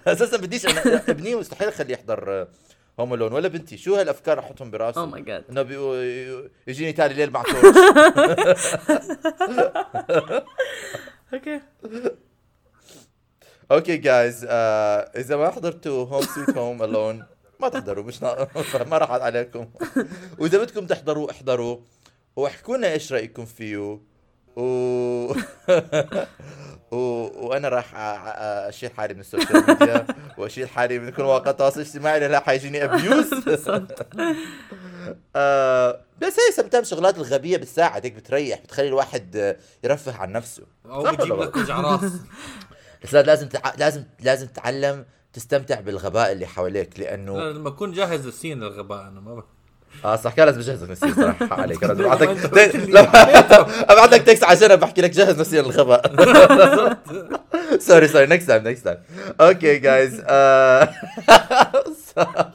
أساسا 0.13 0.37
بديش 0.37 0.67
أنا 0.67 1.03
ابني 1.09 1.35
مستحيل 1.35 1.69
أخليه 1.69 1.95
يحضر 1.95 2.47
Home 3.01 3.15
Alone 3.15 3.33
ولا 3.33 3.49
بنتي. 3.49 3.77
شو 3.77 3.95
هالأفكار 3.95 4.39
أحطهم 4.39 4.67
أو 4.67 4.73
براسه 4.73 5.07
my 5.07 5.23
God 5.23 5.45
إنه 5.51 5.61
يجيني 6.67 6.93
تاني 6.93 7.15
ليل 7.15 7.31
مع 7.31 7.43
torch 7.43 7.77
okay. 11.35 11.61
okay 13.73 13.97
جايز 13.97 14.47
إذا 15.17 15.37
ما 15.37 15.51
حضرتوا 15.51 16.07
home 16.07 16.23
sweet 16.23 16.51
home 16.59 16.83
alone 16.83 17.25
ما 17.61 17.69
تحضروا 17.69 18.05
مش 18.05 18.23
نا... 18.23 18.49
ما 18.91 18.99
راح 18.99 19.11
عليكم. 19.11 19.69
وإذا 20.39 20.59
بدكم 20.59 20.87
تحضروا 20.87 21.31
احضروا. 21.31 21.79
واحكوا 22.37 22.77
لنا 22.77 22.93
إيش 22.93 23.13
رأيكم 23.13 23.45
فيه. 23.45 23.77
و... 23.77 23.99
و... 26.91 26.97
وأنا 27.47 27.69
راح 27.69 27.93
أ- 27.93 28.69
أشيل 28.69 28.91
حالي 28.91 29.15
من 29.15 29.21
ال 29.21 29.27
social 29.27 29.65
media 29.69 30.07
وأشيل 30.39 30.69
حالي 30.69 30.99
من 30.99 31.11
كل 31.11 31.23
مواقع 31.23 31.51
التواصل 31.51 31.81
الاجتماعي 31.81 32.21
لأن 32.21 32.31
لا 32.31 32.41
حيجيني 32.41 32.85
abuse 32.85 33.31
آه 35.37 36.01
بس 36.21 36.37
هي 36.41 36.53
sometimes 36.53 36.85
شغلات 36.85 37.17
الغبية 37.17 37.57
بتساعد 37.57 38.05
هيك 38.07 38.13
بتريح 38.15 38.61
بتخلي 38.61 38.89
الواحد 38.89 39.57
يرفه 39.85 40.17
عن 40.17 40.33
نفسه. 40.33 40.63
أو 40.87 41.03
ولا 41.03 41.45
لك 41.45 41.57
وجع 41.57 41.81
راس 41.81 42.13
بس 43.05 43.15
لازم 43.15 43.49
تع... 43.49 43.75
لازم 43.79 44.05
لازم 44.21 44.47
تتعلم 44.47 45.05
تستمتع 45.33 45.81
بالغباء 45.81 46.33
اللي 46.33 46.47
حواليك 46.47 47.01
لأنه 47.01 47.39
لا، 47.39 47.53
لما 47.53 47.69
أكون 47.69 47.93
جاهز 47.93 48.27
للسين 48.27 48.63
الغباء 48.63 49.09
أنا 49.09 49.21
ما. 49.21 49.43
آه 50.05 50.17
صح 50.17 50.33
كان 50.35 50.47
لازم 50.47 50.61
أجهز 50.61 50.85
نفسي 50.91 51.13
صراحة. 51.15 51.49
عليك. 51.63 51.85
أنا 51.85 51.95
ما 51.95 52.13
ابعت 52.13 52.23
لك. 52.23 52.75
لو- 52.89 53.01
ابعت 53.89 54.13
لك 54.13 54.23
تكست 54.23 54.45
عشان 54.45 54.77
بحكي 54.77 55.01
لك 55.03 55.11
جهز 55.11 55.41
نفسي 55.41 55.61
للغباء. 55.61 56.03
سوري 57.79 58.09
سوري 58.09 58.27
نكست 58.27 58.47
تايم 58.49 58.69
نكست 58.69 58.85
تايم 58.85 58.99
أوكي 59.41 59.79
جايز 59.79 60.21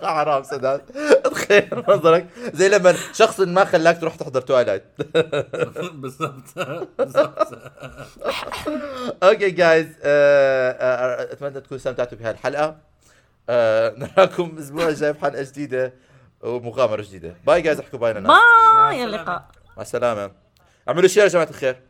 حرام 0.04 0.43
سداد. 0.43 0.82
تخيل 1.23 1.69
نظرك 1.88 2.25
زي 2.54 2.69
لما 2.69 2.95
شخص 3.13 3.39
ما 3.39 3.65
خلاك 3.65 4.02
تروح 4.02 4.15
تحضر 4.15 4.41
تواليت. 4.41 4.84
بالضبط. 6.02 6.43
بالضبط. 6.99 7.47
أوكي 9.23 9.49
جايز 9.49 9.88
أتمنى 10.04 11.62
تكونوا 11.62 11.75
استمتعتوا 11.80 12.17
بهالحلقة. 12.17 12.75
آه، 13.49 13.93
نراكم 13.97 14.52
الأسبوع 14.58 14.88
الجاي 14.88 15.13
بحلقة 15.13 15.41
جديدة. 15.43 15.93
ومغامرة 16.41 17.02
جديدة. 17.02 17.36
bye 17.45 17.62
جايز 17.62 17.80
أحكوا 17.80 17.99
bye 17.99 18.13
للناس 18.13 18.32
باي 18.32 18.39
مع 18.75 18.91
إلى 18.91 19.04
السلامة. 19.04 19.15
اللقاء 19.15 19.47
مع 19.78 19.82
السلامة. 19.82 20.32
اعملوا 20.88 21.08
share 21.07 21.23
يا 21.23 21.28
جماعة 21.30 21.49
الخير. 21.49 21.88